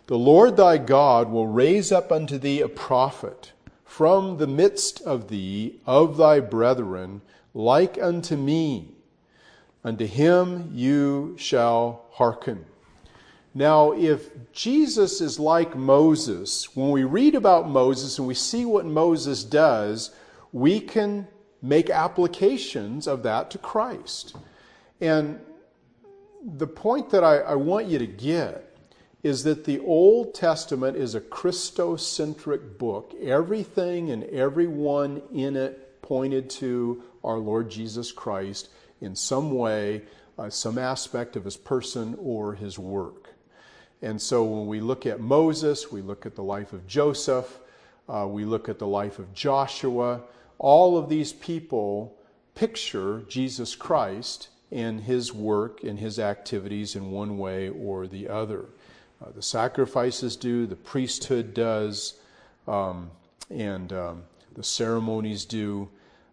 the 0.08 0.18
Lord 0.18 0.58
thy 0.58 0.78
God 0.78 1.32
will 1.32 1.48
raise 1.48 1.92
up 1.92 2.12
unto 2.12 2.38
thee 2.38 2.62
a 2.62 2.68
prophet 2.68 3.54
from 3.86 4.38
the 4.38 4.48
midst 4.48 5.02
of 5.02 5.30
thee, 5.30 5.80
of 5.86 6.18
thy 6.18 6.40
brethren, 6.40 7.22
like 7.54 7.98
unto 8.02 8.36
me. 8.36 8.90
Unto 9.84 10.06
him 10.06 10.72
you 10.74 11.36
shall 11.38 12.06
hearken. 12.12 12.66
Now, 13.54 13.92
if 13.92 14.32
Jesus 14.52 15.22
is 15.22 15.40
like 15.40 15.76
Moses, 15.76 16.76
when 16.76 16.90
we 16.90 17.04
read 17.04 17.36
about 17.36 17.70
Moses 17.70 18.18
and 18.18 18.28
we 18.28 18.34
see 18.34 18.66
what 18.66 18.86
Moses 18.86 19.44
does, 19.44 20.12
we 20.52 20.80
can 20.80 21.28
make 21.62 21.90
applications 21.90 23.08
of 23.08 23.24
that 23.24 23.52
to 23.52 23.58
Christ. 23.58 24.36
And 25.00 25.40
the 26.44 26.68
point 26.68 27.12
that 27.12 27.24
I, 27.24 27.38
I 27.38 27.56
want 27.56 27.88
you 27.88 28.00
to 28.00 28.08
get 28.08 28.73
is 29.24 29.46
that 29.46 29.64
the 29.64 29.80
Old 29.80 30.34
Testament 30.34 30.98
is 30.98 31.16
a 31.16 31.22
Christocentric 31.22 32.78
book. 32.78 33.14
Everything 33.22 34.12
and 34.12 34.26
everyone 34.26 35.22
in 35.34 35.56
it 35.56 36.02
pointed 36.02 36.50
to 36.50 37.02
our 37.24 37.38
Lord 37.38 37.72
Jesus 37.72 38.12
Christ 38.12 38.68
in 39.00 39.16
some 39.16 39.54
way, 39.54 40.02
uh, 40.38 40.50
some 40.50 40.78
aspect 40.78 41.38
of 41.38 41.46
his 41.46 41.56
person 41.56 42.18
or 42.20 42.54
his 42.54 42.78
work. 42.78 43.30
And 44.02 44.22
so 44.22 44.44
when 44.44 44.68
we 44.68 44.82
look 44.82 45.06
at 45.06 45.22
Moses, 45.22 45.90
we 45.90 46.02
look 46.02 46.26
at 46.26 46.36
the 46.36 46.44
life 46.44 46.74
of 46.74 46.86
Joseph, 46.86 47.60
uh, 48.10 48.28
we 48.30 48.44
look 48.44 48.68
at 48.68 48.80
the 48.80 48.88
life 48.88 49.20
of 49.20 49.34
Joshua, 49.34 50.22
all 50.60 50.98
of 50.98 51.08
these 51.08 51.32
people 51.32 52.18
picture 52.56 53.24
Jesus 53.30 53.76
Christ 53.76 54.50
and 54.72 55.02
his 55.02 55.32
work 55.32 55.84
and 55.84 56.00
his 56.00 56.20
activities 56.20 56.98
in 56.98 57.12
one 57.12 57.38
way 57.38 57.70
or 57.70 58.06
the 58.08 58.28
other. 58.28 58.66
Uh, 59.24 59.32
the 59.32 59.42
sacrifices 59.42 60.36
do, 60.36 60.66
the 60.66 60.76
priesthood 60.76 61.54
does, 61.54 62.20
um, 62.68 63.10
and 63.50 63.94
um, 63.94 64.24
the 64.56 64.64
ceremonies 64.64 65.46
do. 65.46 65.88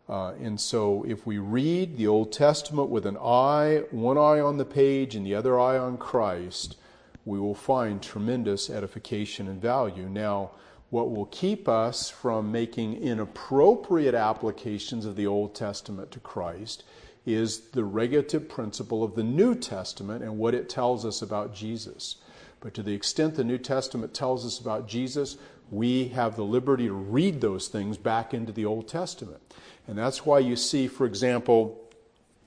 Uh, 0.09 0.33
and 0.43 0.61
so, 0.61 1.05
if 1.07 1.25
we 1.25 1.39
read 1.39 1.97
the 1.97 2.09
Old 2.09 2.33
Testament 2.33 2.89
with 2.89 3.07
an 3.07 3.17
eye, 3.19 3.85
one 3.93 4.19
eye 4.19 4.41
on 4.41 4.57
the 4.57 4.65
page 4.65 5.15
and 5.15 5.25
the 5.25 5.37
other 5.37 5.61
eye 5.61 5.79
on 5.79 5.99
Christ, 5.99 6.77
we 7.25 7.39
will 7.39 7.55
find 7.55 8.03
tremendous 8.03 8.69
edification 8.69 9.47
and 9.47 9.63
value. 9.63 10.09
Now, 10.09 10.51
what 10.89 11.13
will 11.13 11.27
keep 11.27 11.69
us 11.69 12.11
from 12.11 12.51
making 12.51 13.01
inappropriate 13.01 14.15
applications 14.15 15.05
of 15.05 15.15
the 15.15 15.29
Old 15.29 15.55
Testament 15.55 16.11
to 16.11 16.19
Christ 16.19 16.83
is 17.25 17.61
the 17.71 17.85
regulative 17.85 18.49
principle 18.49 19.05
of 19.05 19.15
the 19.15 19.23
New 19.23 19.55
Testament 19.55 20.25
and 20.25 20.39
what 20.39 20.55
it 20.55 20.69
tells 20.69 21.05
us 21.05 21.23
about 21.23 21.55
Jesus. 21.55 22.17
But 22.61 22.75
to 22.75 22.83
the 22.83 22.93
extent 22.95 23.35
the 23.35 23.45
New 23.45 23.59
Testament 23.59 24.15
tells 24.15 24.45
us 24.45 24.59
about 24.59 24.87
Jesus, 24.87 25.37
we 25.71 26.09
have 26.09 26.37
the 26.37 26.45
liberty 26.45 26.87
to 26.87 26.93
read 26.93 27.41
those 27.41 27.69
things 27.69 27.97
back 27.97 28.35
into 28.35 28.53
the 28.53 28.67
Old 28.67 28.89
Testament. 28.89 29.41
And 29.87 29.97
that's 29.97 30.27
why 30.27 30.41
you 30.41 30.57
see, 30.57 30.87
for 30.87 31.07
example, 31.07 31.81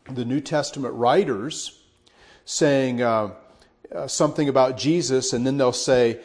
the 0.09 0.25
New 0.25 0.39
Testament 0.39 0.93
writers 0.93 1.79
saying 2.45 3.01
uh, 3.01 3.31
uh, 3.93 4.07
something 4.07 4.49
about 4.49 4.77
Jesus, 4.77 5.33
and 5.33 5.47
then 5.47 5.57
they'll 5.57 5.71
say, 5.71 6.19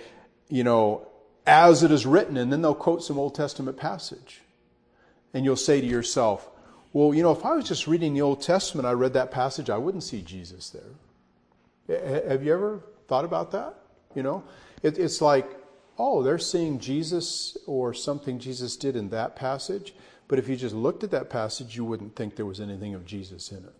you 0.48 0.64
know, 0.64 1.06
as 1.46 1.82
it 1.82 1.90
is 1.90 2.04
written, 2.04 2.36
and 2.36 2.52
then 2.52 2.60
they'll 2.60 2.74
quote 2.74 3.02
some 3.02 3.18
Old 3.18 3.34
Testament 3.34 3.76
passage. 3.76 4.42
And 5.32 5.44
you'll 5.44 5.56
say 5.56 5.80
to 5.80 5.86
yourself, 5.86 6.50
well, 6.92 7.14
you 7.14 7.22
know, 7.22 7.32
if 7.32 7.44
I 7.44 7.54
was 7.54 7.66
just 7.66 7.86
reading 7.86 8.14
the 8.14 8.22
Old 8.22 8.42
Testament, 8.42 8.86
I 8.86 8.92
read 8.92 9.12
that 9.12 9.30
passage, 9.30 9.70
I 9.70 9.78
wouldn't 9.78 10.02
see 10.02 10.22
Jesus 10.22 10.70
there. 10.70 12.22
Have 12.28 12.42
you 12.42 12.52
ever 12.52 12.82
thought 13.08 13.24
about 13.24 13.50
that? 13.52 13.74
You 14.14 14.22
know, 14.22 14.44
it, 14.82 14.98
it's 14.98 15.20
like, 15.20 15.50
oh, 15.98 16.22
they're 16.22 16.38
seeing 16.38 16.78
Jesus 16.78 17.56
or 17.66 17.92
something 17.92 18.38
Jesus 18.38 18.76
did 18.76 18.96
in 18.96 19.08
that 19.10 19.34
passage. 19.34 19.94
But 20.28 20.38
if 20.38 20.48
you 20.48 20.56
just 20.56 20.74
looked 20.74 21.02
at 21.02 21.10
that 21.10 21.30
passage, 21.30 21.76
you 21.76 21.84
wouldn't 21.84 22.14
think 22.14 22.36
there 22.36 22.46
was 22.46 22.60
anything 22.60 22.94
of 22.94 23.04
Jesus 23.04 23.50
in 23.50 23.58
it. 23.58 23.74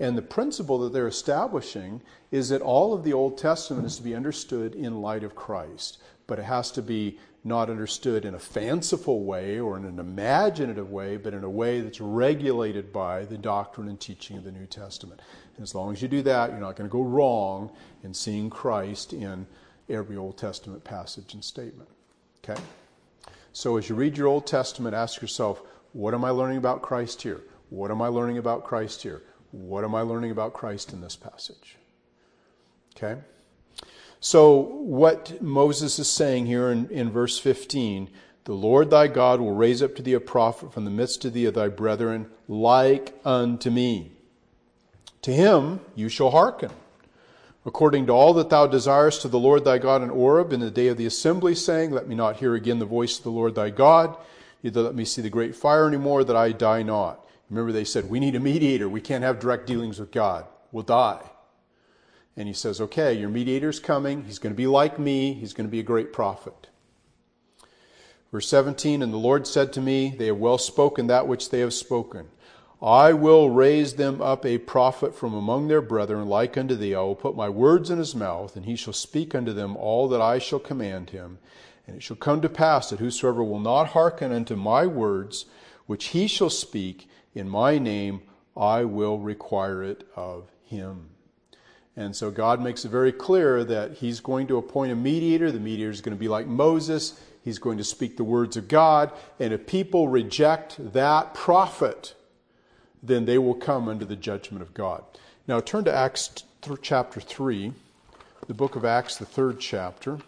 And 0.00 0.16
the 0.16 0.22
principle 0.22 0.78
that 0.78 0.92
they're 0.92 1.08
establishing 1.08 2.00
is 2.30 2.48
that 2.48 2.62
all 2.62 2.94
of 2.94 3.04
the 3.04 3.12
Old 3.12 3.36
Testament 3.36 3.86
is 3.86 3.96
to 3.96 4.02
be 4.02 4.14
understood 4.14 4.74
in 4.74 5.02
light 5.02 5.22
of 5.22 5.34
Christ, 5.34 5.98
but 6.26 6.38
it 6.38 6.44
has 6.44 6.70
to 6.72 6.82
be 6.82 7.18
not 7.44 7.68
understood 7.68 8.24
in 8.24 8.34
a 8.34 8.38
fanciful 8.38 9.24
way 9.24 9.58
or 9.58 9.76
in 9.76 9.84
an 9.84 9.98
imaginative 9.98 10.90
way, 10.90 11.16
but 11.16 11.34
in 11.34 11.44
a 11.44 11.50
way 11.50 11.80
that's 11.80 12.00
regulated 12.00 12.92
by 12.92 13.24
the 13.24 13.36
doctrine 13.36 13.88
and 13.88 13.98
teaching 13.98 14.36
of 14.36 14.44
the 14.44 14.52
New 14.52 14.66
Testament. 14.66 15.20
As 15.60 15.74
long 15.74 15.92
as 15.92 16.00
you 16.00 16.08
do 16.08 16.22
that, 16.22 16.50
you're 16.50 16.60
not 16.60 16.76
going 16.76 16.88
to 16.88 16.92
go 16.92 17.02
wrong 17.02 17.70
in 18.02 18.14
seeing 18.14 18.48
Christ 18.50 19.12
in 19.12 19.46
every 19.88 20.16
Old 20.16 20.38
Testament 20.38 20.82
passage 20.82 21.34
and 21.34 21.44
statement. 21.44 21.88
Okay? 22.42 22.60
So 23.52 23.76
as 23.76 23.88
you 23.88 23.94
read 23.94 24.16
your 24.16 24.28
Old 24.28 24.46
Testament, 24.46 24.94
ask 24.94 25.20
yourself, 25.20 25.62
what 25.92 26.14
am 26.14 26.24
I 26.24 26.30
learning 26.30 26.56
about 26.56 26.82
Christ 26.82 27.22
here? 27.22 27.42
What 27.68 27.90
am 27.90 28.00
I 28.00 28.08
learning 28.08 28.38
about 28.38 28.64
Christ 28.64 29.02
here? 29.02 29.22
What 29.50 29.84
am 29.84 29.94
I 29.94 30.00
learning 30.00 30.30
about 30.30 30.54
Christ 30.54 30.92
in 30.92 31.00
this 31.00 31.16
passage? 31.16 31.76
Okay? 32.96 33.20
So, 34.20 34.60
what 34.60 35.42
Moses 35.42 35.98
is 35.98 36.08
saying 36.08 36.46
here 36.46 36.70
in, 36.70 36.88
in 36.90 37.10
verse 37.10 37.38
15 37.38 38.08
the 38.44 38.54
Lord 38.54 38.90
thy 38.90 39.06
God 39.06 39.40
will 39.40 39.54
raise 39.54 39.82
up 39.82 39.94
to 39.96 40.02
thee 40.02 40.14
a 40.14 40.20
prophet 40.20 40.72
from 40.72 40.84
the 40.84 40.90
midst 40.90 41.24
of 41.24 41.32
thee 41.32 41.44
of 41.44 41.54
thy 41.54 41.68
brethren, 41.68 42.28
like 42.48 43.14
unto 43.24 43.70
me. 43.70 44.12
To 45.22 45.32
him 45.32 45.80
you 45.94 46.08
shall 46.08 46.30
hearken. 46.30 46.70
According 47.64 48.06
to 48.06 48.12
all 48.12 48.34
that 48.34 48.50
thou 48.50 48.66
desirest 48.66 49.22
to 49.22 49.28
the 49.28 49.38
Lord 49.38 49.64
thy 49.64 49.78
God 49.78 50.02
in 50.02 50.08
Horeb 50.08 50.52
in 50.52 50.60
the 50.60 50.70
day 50.70 50.88
of 50.88 50.96
the 50.96 51.06
assembly, 51.06 51.54
saying, 51.54 51.92
Let 51.92 52.08
me 52.08 52.16
not 52.16 52.36
hear 52.36 52.54
again 52.54 52.80
the 52.80 52.84
voice 52.84 53.18
of 53.18 53.24
the 53.24 53.30
Lord 53.30 53.54
thy 53.54 53.70
God, 53.70 54.16
neither 54.62 54.82
let 54.82 54.96
me 54.96 55.04
see 55.04 55.22
the 55.22 55.30
great 55.30 55.54
fire 55.54 55.86
any 55.86 55.96
more, 55.96 56.24
that 56.24 56.36
I 56.36 56.50
die 56.50 56.82
not. 56.82 57.24
Remember, 57.48 57.70
they 57.70 57.84
said, 57.84 58.10
We 58.10 58.18
need 58.18 58.34
a 58.34 58.40
mediator. 58.40 58.88
We 58.88 59.00
can't 59.00 59.22
have 59.22 59.38
direct 59.38 59.66
dealings 59.66 60.00
with 60.00 60.10
God. 60.10 60.46
We'll 60.72 60.82
die. 60.82 61.22
And 62.36 62.48
he 62.48 62.54
says, 62.54 62.80
Okay, 62.80 63.12
your 63.12 63.28
mediator's 63.28 63.78
coming. 63.78 64.24
He's 64.24 64.40
going 64.40 64.54
to 64.54 64.56
be 64.56 64.66
like 64.66 64.98
me. 64.98 65.34
He's 65.34 65.52
going 65.52 65.66
to 65.66 65.70
be 65.70 65.80
a 65.80 65.84
great 65.84 66.12
prophet. 66.12 66.68
Verse 68.32 68.48
17 68.48 69.02
And 69.02 69.12
the 69.12 69.18
Lord 69.18 69.46
said 69.46 69.72
to 69.74 69.80
me, 69.80 70.14
They 70.18 70.26
have 70.26 70.38
well 70.38 70.58
spoken 70.58 71.06
that 71.06 71.28
which 71.28 71.50
they 71.50 71.60
have 71.60 71.74
spoken. 71.74 72.28
I 72.82 73.12
will 73.12 73.48
raise 73.48 73.94
them 73.94 74.20
up 74.20 74.44
a 74.44 74.58
prophet 74.58 75.14
from 75.14 75.34
among 75.34 75.68
their 75.68 75.80
brethren, 75.80 76.26
like 76.26 76.58
unto 76.58 76.74
thee. 76.74 76.94
I 76.94 77.00
will 77.00 77.14
put 77.14 77.36
my 77.36 77.48
words 77.48 77.90
in 77.90 77.98
his 77.98 78.14
mouth, 78.14 78.56
and 78.56 78.64
he 78.64 78.74
shall 78.74 78.92
speak 78.92 79.34
unto 79.34 79.52
them 79.52 79.76
all 79.76 80.08
that 80.08 80.20
I 80.20 80.38
shall 80.38 80.58
command 80.58 81.10
him. 81.10 81.38
And 81.86 81.96
it 81.96 82.02
shall 82.02 82.16
come 82.16 82.40
to 82.40 82.48
pass 82.48 82.90
that 82.90 82.98
whosoever 82.98 83.44
will 83.44 83.60
not 83.60 83.88
hearken 83.88 84.32
unto 84.32 84.56
my 84.56 84.86
words, 84.86 85.44
which 85.86 86.06
he 86.06 86.26
shall 86.26 86.50
speak 86.50 87.08
in 87.34 87.48
my 87.48 87.78
name, 87.78 88.22
I 88.56 88.84
will 88.84 89.18
require 89.18 89.82
it 89.82 90.06
of 90.16 90.50
him. 90.64 91.10
And 91.96 92.16
so 92.16 92.30
God 92.30 92.60
makes 92.60 92.84
it 92.84 92.88
very 92.88 93.12
clear 93.12 93.64
that 93.64 93.92
He's 93.92 94.20
going 94.20 94.46
to 94.46 94.56
appoint 94.56 94.92
a 94.92 94.96
mediator. 94.96 95.52
The 95.52 95.60
mediator 95.60 95.90
is 95.90 96.00
going 96.00 96.16
to 96.16 96.20
be 96.20 96.28
like 96.28 96.46
Moses. 96.46 97.20
He's 97.42 97.58
going 97.58 97.76
to 97.78 97.84
speak 97.84 98.16
the 98.16 98.24
words 98.24 98.56
of 98.56 98.68
God. 98.68 99.12
And 99.38 99.52
if 99.52 99.66
people 99.66 100.08
reject 100.08 100.76
that 100.94 101.34
prophet, 101.34 102.14
then 103.02 103.24
they 103.24 103.38
will 103.38 103.54
come 103.54 103.88
under 103.88 104.04
the 104.04 104.16
judgment 104.16 104.62
of 104.62 104.74
God. 104.74 105.02
Now 105.48 105.60
turn 105.60 105.84
to 105.84 105.94
Acts 105.94 106.30
chapter 106.80 107.20
3, 107.20 107.72
the 108.46 108.54
book 108.54 108.76
of 108.76 108.84
Acts, 108.84 109.16
the 109.16 109.24
third 109.24 109.58
chapter. 109.58 110.18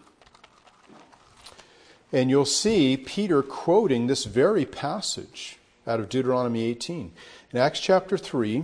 And 2.11 2.29
you'll 2.29 2.45
see 2.45 2.97
Peter 2.97 3.41
quoting 3.41 4.07
this 4.07 4.25
very 4.25 4.65
passage 4.65 5.57
out 5.87 5.99
of 5.99 6.09
Deuteronomy 6.09 6.63
18. 6.63 7.11
In 7.51 7.59
Acts 7.59 7.79
chapter 7.79 8.17
3, 8.17 8.63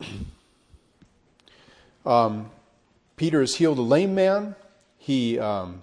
Um, 2.06 2.50
Peter 3.16 3.40
has 3.40 3.56
healed 3.56 3.78
a 3.78 3.82
lame 3.82 4.14
man. 4.14 4.54
He 4.96 5.40
um, 5.40 5.82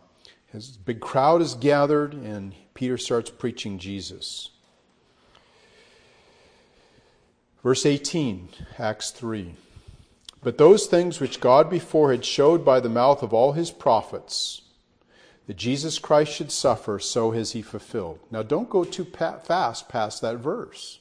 his 0.54 0.70
big 0.70 1.02
crowd 1.02 1.42
is 1.42 1.54
gathered, 1.54 2.14
and 2.14 2.54
Peter 2.74 2.98
starts 2.98 3.30
preaching 3.30 3.78
Jesus. 3.78 4.50
Verse 7.64 7.86
18, 7.86 8.50
Acts 8.78 9.12
3. 9.12 9.56
But 10.42 10.58
those 10.58 10.88
things 10.88 11.20
which 11.20 11.40
God 11.40 11.70
before 11.70 12.12
had 12.12 12.26
showed 12.26 12.66
by 12.66 12.80
the 12.80 12.90
mouth 12.90 13.24
of 13.24 13.34
all 13.34 13.54
his 13.54 13.72
prophets, 13.72 14.62
that 15.48 15.56
Jesus 15.56 16.00
Christ 16.00 16.34
should 16.34 16.52
suffer, 16.52 17.00
so 17.00 17.32
has 17.32 17.52
he 17.52 17.62
fulfilled. 17.62 18.20
Now, 18.32 18.44
don't 18.44 18.70
go 18.70 18.84
too 18.84 19.06
fast 19.06 19.88
past 19.88 20.22
that 20.22 20.38
verse. 20.38 21.00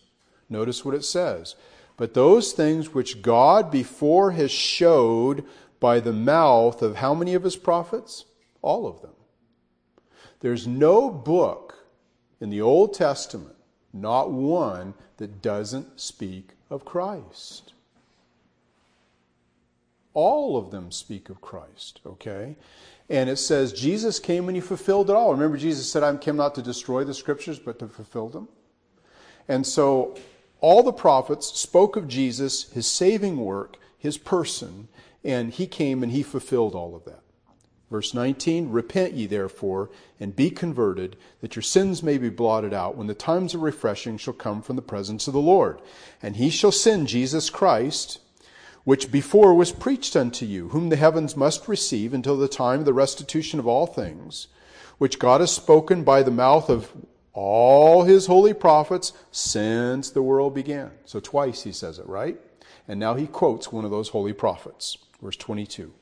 Notice 0.48 0.84
what 0.84 0.94
it 0.94 1.04
says. 1.04 1.56
But 1.96 2.14
those 2.14 2.52
things 2.52 2.94
which 2.94 3.22
God 3.22 3.70
before 3.70 4.32
has 4.32 4.50
showed 4.50 5.44
by 5.80 6.00
the 6.00 6.12
mouth 6.12 6.82
of 6.82 6.96
how 6.96 7.14
many 7.14 7.34
of 7.34 7.42
his 7.42 7.56
prophets? 7.56 8.24
All 8.60 8.86
of 8.86 9.02
them. 9.02 9.12
There's 10.42 10.66
no 10.66 11.08
book 11.08 11.86
in 12.40 12.50
the 12.50 12.60
Old 12.60 12.94
Testament, 12.94 13.54
not 13.92 14.30
one, 14.30 14.94
that 15.18 15.40
doesn't 15.40 16.00
speak 16.00 16.50
of 16.68 16.84
Christ. 16.84 17.72
All 20.14 20.56
of 20.56 20.72
them 20.72 20.90
speak 20.90 21.30
of 21.30 21.40
Christ, 21.40 22.00
okay? 22.04 22.56
And 23.08 23.30
it 23.30 23.36
says 23.36 23.72
Jesus 23.72 24.18
came 24.18 24.48
and 24.48 24.56
he 24.56 24.60
fulfilled 24.60 25.10
it 25.10 25.16
all. 25.16 25.32
Remember, 25.32 25.56
Jesus 25.56 25.90
said, 25.90 26.02
I 26.02 26.14
came 26.16 26.36
not 26.36 26.56
to 26.56 26.62
destroy 26.62 27.04
the 27.04 27.14
scriptures, 27.14 27.60
but 27.60 27.78
to 27.78 27.86
fulfill 27.86 28.28
them. 28.28 28.48
And 29.48 29.64
so 29.64 30.16
all 30.60 30.82
the 30.82 30.92
prophets 30.92 31.58
spoke 31.58 31.94
of 31.94 32.08
Jesus, 32.08 32.70
his 32.72 32.86
saving 32.86 33.36
work, 33.36 33.76
his 33.96 34.18
person, 34.18 34.88
and 35.22 35.52
he 35.52 35.68
came 35.68 36.02
and 36.02 36.10
he 36.10 36.24
fulfilled 36.24 36.74
all 36.74 36.96
of 36.96 37.04
that. 37.04 37.22
Verse 37.92 38.14
19 38.14 38.70
Repent 38.70 39.12
ye 39.12 39.26
therefore, 39.26 39.90
and 40.18 40.34
be 40.34 40.48
converted, 40.48 41.14
that 41.42 41.54
your 41.54 41.62
sins 41.62 42.02
may 42.02 42.16
be 42.16 42.30
blotted 42.30 42.72
out, 42.72 42.96
when 42.96 43.06
the 43.06 43.14
times 43.14 43.54
of 43.54 43.60
refreshing 43.60 44.16
shall 44.16 44.32
come 44.32 44.62
from 44.62 44.76
the 44.76 44.82
presence 44.82 45.26
of 45.26 45.34
the 45.34 45.40
Lord. 45.40 45.78
And 46.22 46.36
he 46.36 46.48
shall 46.48 46.72
send 46.72 47.08
Jesus 47.08 47.50
Christ, 47.50 48.18
which 48.84 49.12
before 49.12 49.52
was 49.52 49.72
preached 49.72 50.16
unto 50.16 50.46
you, 50.46 50.70
whom 50.70 50.88
the 50.88 50.96
heavens 50.96 51.36
must 51.36 51.68
receive 51.68 52.14
until 52.14 52.38
the 52.38 52.48
time 52.48 52.80
of 52.80 52.86
the 52.86 52.94
restitution 52.94 53.60
of 53.60 53.66
all 53.66 53.86
things, 53.86 54.48
which 54.96 55.18
God 55.18 55.42
has 55.42 55.52
spoken 55.52 56.02
by 56.02 56.22
the 56.22 56.30
mouth 56.30 56.70
of 56.70 56.92
all 57.34 58.04
his 58.04 58.24
holy 58.24 58.54
prophets 58.54 59.12
since 59.30 60.08
the 60.08 60.22
world 60.22 60.54
began. 60.54 60.92
So 61.04 61.20
twice 61.20 61.64
he 61.64 61.72
says 61.72 61.98
it, 61.98 62.06
right? 62.06 62.40
And 62.88 62.98
now 62.98 63.16
he 63.16 63.26
quotes 63.26 63.70
one 63.70 63.84
of 63.84 63.90
those 63.90 64.08
holy 64.08 64.32
prophets. 64.32 64.96
Verse 65.20 65.36
22. 65.36 65.92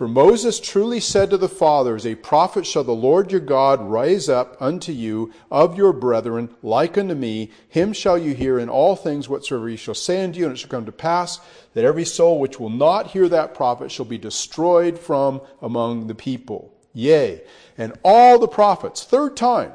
For 0.00 0.08
Moses 0.08 0.60
truly 0.60 0.98
said 0.98 1.28
to 1.28 1.36
the 1.36 1.46
fathers, 1.46 2.06
A 2.06 2.14
prophet 2.14 2.64
shall 2.64 2.84
the 2.84 2.90
Lord 2.92 3.30
your 3.30 3.42
God 3.42 3.82
rise 3.82 4.30
up 4.30 4.56
unto 4.58 4.92
you 4.92 5.30
of 5.50 5.76
your 5.76 5.92
brethren, 5.92 6.48
like 6.62 6.96
unto 6.96 7.14
me. 7.14 7.50
Him 7.68 7.92
shall 7.92 8.16
you 8.16 8.32
hear 8.32 8.58
in 8.58 8.70
all 8.70 8.96
things 8.96 9.28
whatsoever 9.28 9.68
he 9.68 9.76
shall 9.76 9.92
say 9.92 10.24
unto 10.24 10.38
you, 10.38 10.46
and 10.46 10.54
it 10.54 10.56
shall 10.56 10.70
come 10.70 10.86
to 10.86 10.90
pass 10.90 11.38
that 11.74 11.84
every 11.84 12.06
soul 12.06 12.40
which 12.40 12.58
will 12.58 12.70
not 12.70 13.08
hear 13.08 13.28
that 13.28 13.52
prophet 13.52 13.92
shall 13.92 14.06
be 14.06 14.16
destroyed 14.16 14.98
from 14.98 15.42
among 15.60 16.06
the 16.06 16.14
people. 16.14 16.72
Yea, 16.94 17.42
and 17.76 17.92
all 18.02 18.38
the 18.38 18.48
prophets, 18.48 19.04
third 19.04 19.36
time, 19.36 19.72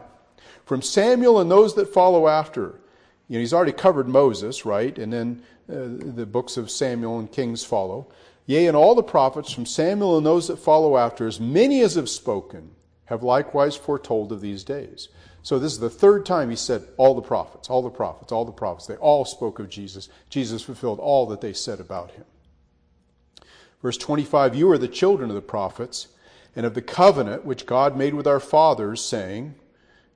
from 0.65 0.81
Samuel 0.81 1.39
and 1.39 1.51
those 1.51 1.75
that 1.75 1.93
follow 1.93 2.27
after. 2.27 2.79
You 3.27 3.35
know, 3.35 3.41
he's 3.41 3.53
already 3.53 3.73
covered 3.73 4.07
Moses, 4.07 4.65
right? 4.65 4.97
And 4.97 5.13
then 5.13 5.43
uh, 5.69 6.15
the 6.15 6.25
books 6.25 6.57
of 6.57 6.71
Samuel 6.71 7.19
and 7.19 7.31
Kings 7.31 7.63
follow. 7.63 8.07
Yea, 8.45 8.67
and 8.67 8.77
all 8.77 8.95
the 8.95 9.03
prophets 9.03 9.51
from 9.51 9.65
Samuel 9.65 10.17
and 10.17 10.25
those 10.25 10.47
that 10.47 10.57
follow 10.57 10.97
after, 10.97 11.25
as 11.27 11.39
many 11.39 11.81
as 11.81 11.95
have 11.95 12.09
spoken, 12.09 12.71
have 13.05 13.23
likewise 13.23 13.75
foretold 13.75 14.31
of 14.31 14.41
these 14.41 14.63
days. 14.63 15.09
So 15.41 15.59
this 15.59 15.73
is 15.73 15.79
the 15.79 15.89
third 15.89 16.25
time 16.25 16.49
he 16.49 16.55
said, 16.55 16.87
all 16.97 17.13
the 17.13 17.21
prophets, 17.21 17.69
all 17.69 17.83
the 17.83 17.89
prophets, 17.89 18.31
all 18.31 18.45
the 18.45 18.51
prophets. 18.51 18.87
They 18.87 18.95
all 18.95 19.25
spoke 19.25 19.59
of 19.59 19.69
Jesus. 19.69 20.09
Jesus 20.29 20.63
fulfilled 20.63 20.99
all 20.99 21.27
that 21.27 21.41
they 21.41 21.53
said 21.53 21.79
about 21.79 22.11
him. 22.11 22.25
Verse 23.81 23.97
25 23.97 24.55
You 24.55 24.71
are 24.71 24.77
the 24.79 24.87
children 24.87 25.29
of 25.29 25.35
the 25.35 25.41
prophets 25.41 26.07
and 26.55 26.65
of 26.65 26.73
the 26.73 26.81
covenant 26.81 27.45
which 27.45 27.67
God 27.67 27.95
made 27.95 28.15
with 28.15 28.25
our 28.25 28.39
fathers, 28.39 29.05
saying, 29.05 29.55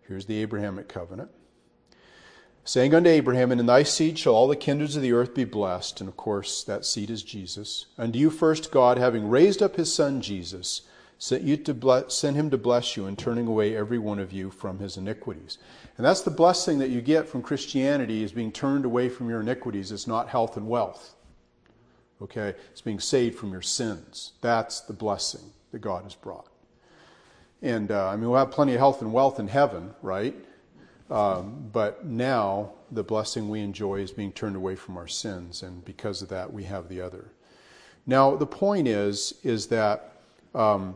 Here's 0.07 0.25
the 0.25 0.41
Abrahamic 0.41 0.87
covenant. 0.87 1.29
Saying 2.63 2.93
unto 2.93 3.09
Abraham, 3.09 3.51
And 3.51 3.59
in 3.59 3.65
thy 3.65 3.83
seed 3.83 4.19
shall 4.19 4.35
all 4.35 4.47
the 4.47 4.55
kindreds 4.55 4.95
of 4.95 5.01
the 5.01 5.13
earth 5.13 5.33
be 5.33 5.43
blessed. 5.43 6.01
And 6.01 6.07
of 6.07 6.17
course, 6.17 6.63
that 6.63 6.85
seed 6.85 7.09
is 7.09 7.23
Jesus. 7.23 7.87
Unto 7.97 8.19
you 8.19 8.29
first, 8.29 8.71
God, 8.71 8.97
having 8.97 9.29
raised 9.29 9.61
up 9.63 9.75
his 9.75 9.93
son 9.93 10.21
Jesus, 10.21 10.83
sent, 11.17 11.43
you 11.43 11.57
to 11.57 11.73
bless, 11.73 12.13
sent 12.13 12.35
him 12.35 12.49
to 12.49 12.57
bless 12.57 12.95
you 12.95 13.05
in 13.05 13.15
turning 13.15 13.47
away 13.47 13.75
every 13.75 13.99
one 13.99 14.19
of 14.19 14.31
you 14.31 14.49
from 14.51 14.79
his 14.79 14.97
iniquities. 14.97 15.57
And 15.97 16.05
that's 16.05 16.21
the 16.21 16.31
blessing 16.31 16.79
that 16.79 16.89
you 16.89 17.01
get 17.01 17.27
from 17.27 17.41
Christianity 17.41 18.23
is 18.23 18.31
being 18.31 18.51
turned 18.51 18.85
away 18.85 19.09
from 19.09 19.29
your 19.29 19.41
iniquities. 19.41 19.91
It's 19.91 20.07
not 20.07 20.29
health 20.29 20.55
and 20.55 20.67
wealth. 20.67 21.15
Okay? 22.21 22.55
It's 22.71 22.81
being 22.81 22.99
saved 22.99 23.37
from 23.37 23.51
your 23.51 23.61
sins. 23.61 24.33
That's 24.41 24.81
the 24.81 24.93
blessing 24.93 25.51
that 25.71 25.79
God 25.79 26.03
has 26.03 26.15
brought. 26.15 26.47
And 27.61 27.91
uh, 27.91 28.07
I 28.07 28.15
mean, 28.15 28.29
we'll 28.29 28.39
have 28.39 28.51
plenty 28.51 28.73
of 28.73 28.79
health 28.79 29.01
and 29.01 29.11
wealth 29.11 29.39
in 29.39 29.47
heaven, 29.47 29.93
right? 30.01 30.35
Um, 31.09 31.69
but 31.71 32.05
now 32.05 32.73
the 32.91 33.03
blessing 33.03 33.49
we 33.49 33.61
enjoy 33.61 34.01
is 34.01 34.11
being 34.11 34.31
turned 34.31 34.55
away 34.55 34.75
from 34.75 34.97
our 34.97 35.07
sins, 35.07 35.63
and 35.63 35.83
because 35.85 36.21
of 36.21 36.29
that, 36.29 36.53
we 36.53 36.63
have 36.63 36.87
the 36.89 37.01
other. 37.01 37.31
Now, 38.05 38.35
the 38.35 38.47
point 38.47 38.87
is, 38.87 39.33
is 39.43 39.67
that 39.67 40.05
Um, 40.55 40.95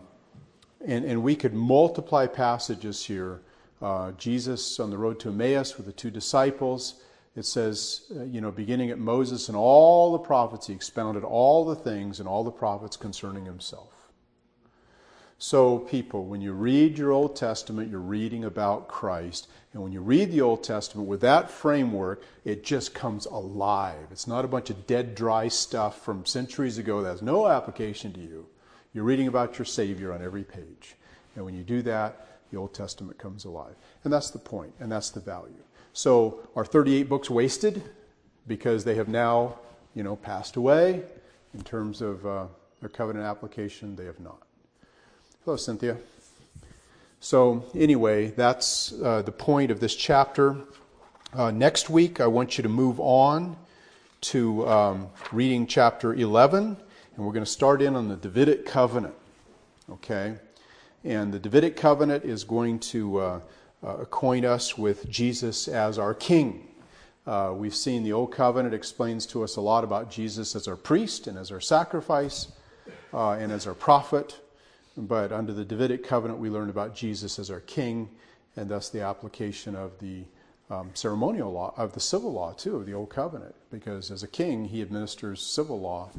and, 0.85 1.05
and 1.05 1.23
we 1.23 1.35
could 1.35 1.53
multiply 1.53 2.27
passages 2.27 3.05
here. 3.05 3.41
Uh, 3.81 4.11
Jesus 4.17 4.79
on 4.79 4.89
the 4.89 4.97
road 4.97 5.19
to 5.19 5.29
Emmaus 5.29 5.77
with 5.77 5.85
the 5.85 5.93
two 5.93 6.09
disciples. 6.09 6.95
It 7.35 7.45
says, 7.45 8.11
uh, 8.15 8.23
you 8.23 8.41
know, 8.41 8.51
beginning 8.51 8.91
at 8.91 8.97
Moses 8.97 9.49
and 9.49 9.57
all 9.57 10.11
the 10.11 10.25
prophets, 10.27 10.67
he 10.67 10.73
expounded 10.73 11.23
all 11.23 11.65
the 11.65 11.75
things 11.75 12.19
and 12.19 12.27
all 12.27 12.43
the 12.43 12.57
prophets 12.59 12.97
concerning 12.97 13.45
himself. 13.45 13.92
So, 15.37 15.79
people, 15.79 16.25
when 16.25 16.41
you 16.41 16.53
read 16.53 16.97
your 16.97 17.11
Old 17.11 17.35
Testament, 17.35 17.89
you're 17.89 17.99
reading 17.99 18.45
about 18.45 18.87
Christ. 18.87 19.49
And 19.73 19.83
when 19.83 19.91
you 19.91 20.01
read 20.01 20.31
the 20.31 20.41
Old 20.41 20.63
Testament 20.63 21.07
with 21.07 21.21
that 21.21 21.49
framework, 21.49 22.23
it 22.45 22.63
just 22.63 22.93
comes 22.93 23.25
alive. 23.25 24.07
It's 24.11 24.27
not 24.27 24.45
a 24.45 24.47
bunch 24.47 24.69
of 24.69 24.87
dead, 24.87 25.15
dry 25.15 25.47
stuff 25.47 26.01
from 26.01 26.25
centuries 26.25 26.77
ago 26.77 27.01
that 27.01 27.09
has 27.09 27.21
no 27.21 27.47
application 27.47 28.13
to 28.13 28.21
you. 28.21 28.45
You're 28.93 29.03
reading 29.03 29.27
about 29.27 29.57
your 29.57 29.65
Savior 29.65 30.13
on 30.13 30.21
every 30.21 30.43
page. 30.43 30.95
And 31.35 31.43
when 31.43 31.55
you 31.55 31.63
do 31.63 31.81
that, 31.81 32.27
the 32.51 32.57
Old 32.57 32.73
Testament 32.73 33.17
comes 33.17 33.45
alive. 33.45 33.75
And 34.03 34.13
that's 34.13 34.29
the 34.29 34.39
point, 34.39 34.73
and 34.79 34.91
that's 34.91 35.09
the 35.09 35.19
value. 35.19 35.63
So, 35.93 36.47
are 36.55 36.65
38 36.65 37.09
books 37.09 37.29
wasted 37.29 37.83
because 38.47 38.83
they 38.83 38.95
have 38.95 39.07
now, 39.07 39.59
you 39.95 40.03
know, 40.03 40.15
passed 40.15 40.55
away 40.55 41.03
in 41.53 41.61
terms 41.63 42.01
of 42.01 42.25
uh, 42.25 42.45
their 42.79 42.89
covenant 42.89 43.25
application? 43.25 43.95
They 43.95 44.05
have 44.05 44.19
not. 44.19 44.43
Hello, 45.45 45.57
Cynthia. 45.57 45.97
So, 47.19 47.65
anyway, 47.75 48.27
that's 48.27 48.93
uh, 48.93 49.23
the 49.23 49.33
point 49.33 49.71
of 49.71 49.81
this 49.81 49.93
chapter. 49.93 50.55
Uh, 51.33 51.51
next 51.51 51.89
week, 51.89 52.21
I 52.21 52.27
want 52.27 52.57
you 52.57 52.61
to 52.61 52.69
move 52.69 52.97
on 53.01 53.57
to 54.21 54.65
um, 54.65 55.09
reading 55.33 55.67
chapter 55.67 56.13
11, 56.13 56.77
and 57.17 57.25
we're 57.25 57.33
going 57.33 57.43
to 57.43 57.51
start 57.51 57.81
in 57.81 57.97
on 57.97 58.07
the 58.07 58.15
Davidic 58.15 58.65
covenant. 58.65 59.15
Okay? 59.91 60.35
And 61.03 61.33
the 61.33 61.39
Davidic 61.39 61.75
covenant 61.75 62.23
is 62.23 62.45
going 62.45 62.79
to 62.79 63.17
uh, 63.17 63.39
uh, 63.83 63.97
acquaint 63.97 64.45
us 64.45 64.77
with 64.77 65.09
Jesus 65.09 65.67
as 65.67 65.99
our 65.99 66.13
king. 66.13 66.69
Uh, 67.27 67.51
we've 67.53 67.75
seen 67.75 68.03
the 68.03 68.13
Old 68.13 68.31
Covenant 68.31 68.73
explains 68.73 69.25
to 69.25 69.43
us 69.43 69.57
a 69.57 69.61
lot 69.61 69.83
about 69.83 70.09
Jesus 70.09 70.55
as 70.55 70.69
our 70.69 70.77
priest 70.77 71.27
and 71.27 71.37
as 71.37 71.51
our 71.51 71.59
sacrifice 71.59 72.47
uh, 73.13 73.31
and 73.31 73.51
as 73.51 73.67
our 73.67 73.73
prophet. 73.73 74.39
But 74.95 75.31
under 75.31 75.53
the 75.53 75.65
Davidic 75.65 76.03
covenant, 76.03 76.39
we 76.39 76.49
learned 76.49 76.69
about 76.69 76.95
Jesus 76.95 77.39
as 77.39 77.49
our 77.49 77.61
king, 77.61 78.09
and 78.55 78.69
thus 78.69 78.89
the 78.89 79.01
application 79.01 79.75
of 79.75 79.97
the 79.99 80.23
um, 80.69 80.91
ceremonial 80.93 81.51
law, 81.51 81.73
of 81.77 81.93
the 81.93 81.99
civil 81.99 82.31
law, 82.31 82.53
too, 82.53 82.75
of 82.75 82.85
the 82.85 82.93
Old 82.93 83.09
Covenant. 83.09 83.55
Because 83.71 84.11
as 84.11 84.23
a 84.23 84.27
king, 84.27 84.65
he 84.65 84.81
administers 84.81 85.41
civil 85.41 85.79
law. 85.79 86.09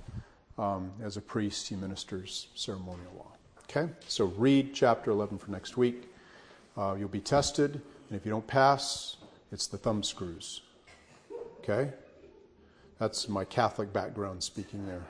Um, 0.56 0.92
as 1.02 1.16
a 1.16 1.20
priest, 1.20 1.68
he 1.68 1.76
ministers 1.76 2.48
ceremonial 2.54 3.12
law. 3.16 3.32
Okay? 3.64 3.90
So 4.06 4.26
read 4.26 4.72
chapter 4.72 5.10
11 5.10 5.38
for 5.38 5.50
next 5.50 5.76
week. 5.76 6.08
Uh, 6.76 6.94
you'll 6.98 7.08
be 7.08 7.20
tested, 7.20 7.72
and 8.08 8.18
if 8.18 8.24
you 8.24 8.30
don't 8.30 8.46
pass, 8.46 9.16
it's 9.50 9.66
the 9.66 9.78
thumb 9.78 10.02
screws. 10.02 10.62
Okay? 11.60 11.90
That's 12.98 13.28
my 13.28 13.44
Catholic 13.44 13.92
background 13.92 14.42
speaking 14.42 14.87
there. 14.87 15.02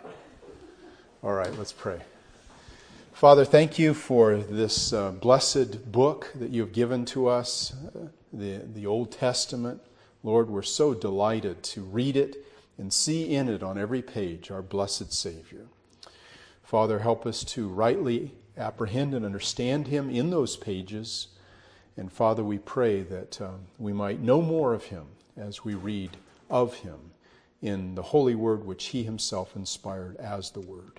All 1.23 1.33
right, 1.33 1.53
let's 1.59 1.73
pray. 1.73 2.01
Father, 3.15 3.45
thank 3.45 3.79
you 3.79 3.95
for 3.95 4.37
this 4.37 4.93
uh, 4.93 5.13
blessed 5.13 5.93
book 5.93 6.33
that 6.35 6.51
you've 6.51 6.73
given 6.73 7.05
to 7.05 7.29
us, 7.29 7.73
uh, 7.95 8.09
the, 8.33 8.63
the 8.75 8.87
Old 8.87 9.13
Testament. 9.13 9.81
Lord, 10.25 10.51
we're 10.51 10.63
so 10.63 10.95
delighted 10.95 11.63
to 11.63 11.83
read 11.83 12.17
it 12.17 12.45
and 12.77 12.93
see 12.93 13.33
in 13.33 13.49
it 13.49 13.63
on 13.63 13.79
every 13.79 14.03
page 14.03 14.51
our 14.51 14.63
blessed 14.63 15.13
Savior. 15.13 15.67
Father, 16.65 16.99
help 16.99 17.25
us 17.25 17.45
to 17.45 17.69
rightly 17.69 18.33
apprehend 18.59 19.15
and 19.15 19.25
understand 19.25 19.87
Him 19.87 20.11
in 20.11 20.31
those 20.31 20.57
pages. 20.57 21.29
And 21.97 22.11
Father, 22.13 22.43
we 22.43 22.59
pray 22.59 23.03
that 23.03 23.41
um, 23.41 23.61
we 23.79 23.93
might 23.93 24.21
know 24.21 24.43
more 24.43 24.75
of 24.75 24.87
Him 24.87 25.07
as 25.37 25.65
we 25.65 25.75
read 25.75 26.17
of 26.51 26.75
Him 26.75 27.13
in 27.63 27.95
the 27.95 28.03
Holy 28.03 28.35
Word 28.35 28.65
which 28.65 28.87
He 28.87 29.05
Himself 29.05 29.55
inspired 29.55 30.17
as 30.17 30.51
the 30.51 30.61
Word. 30.61 30.99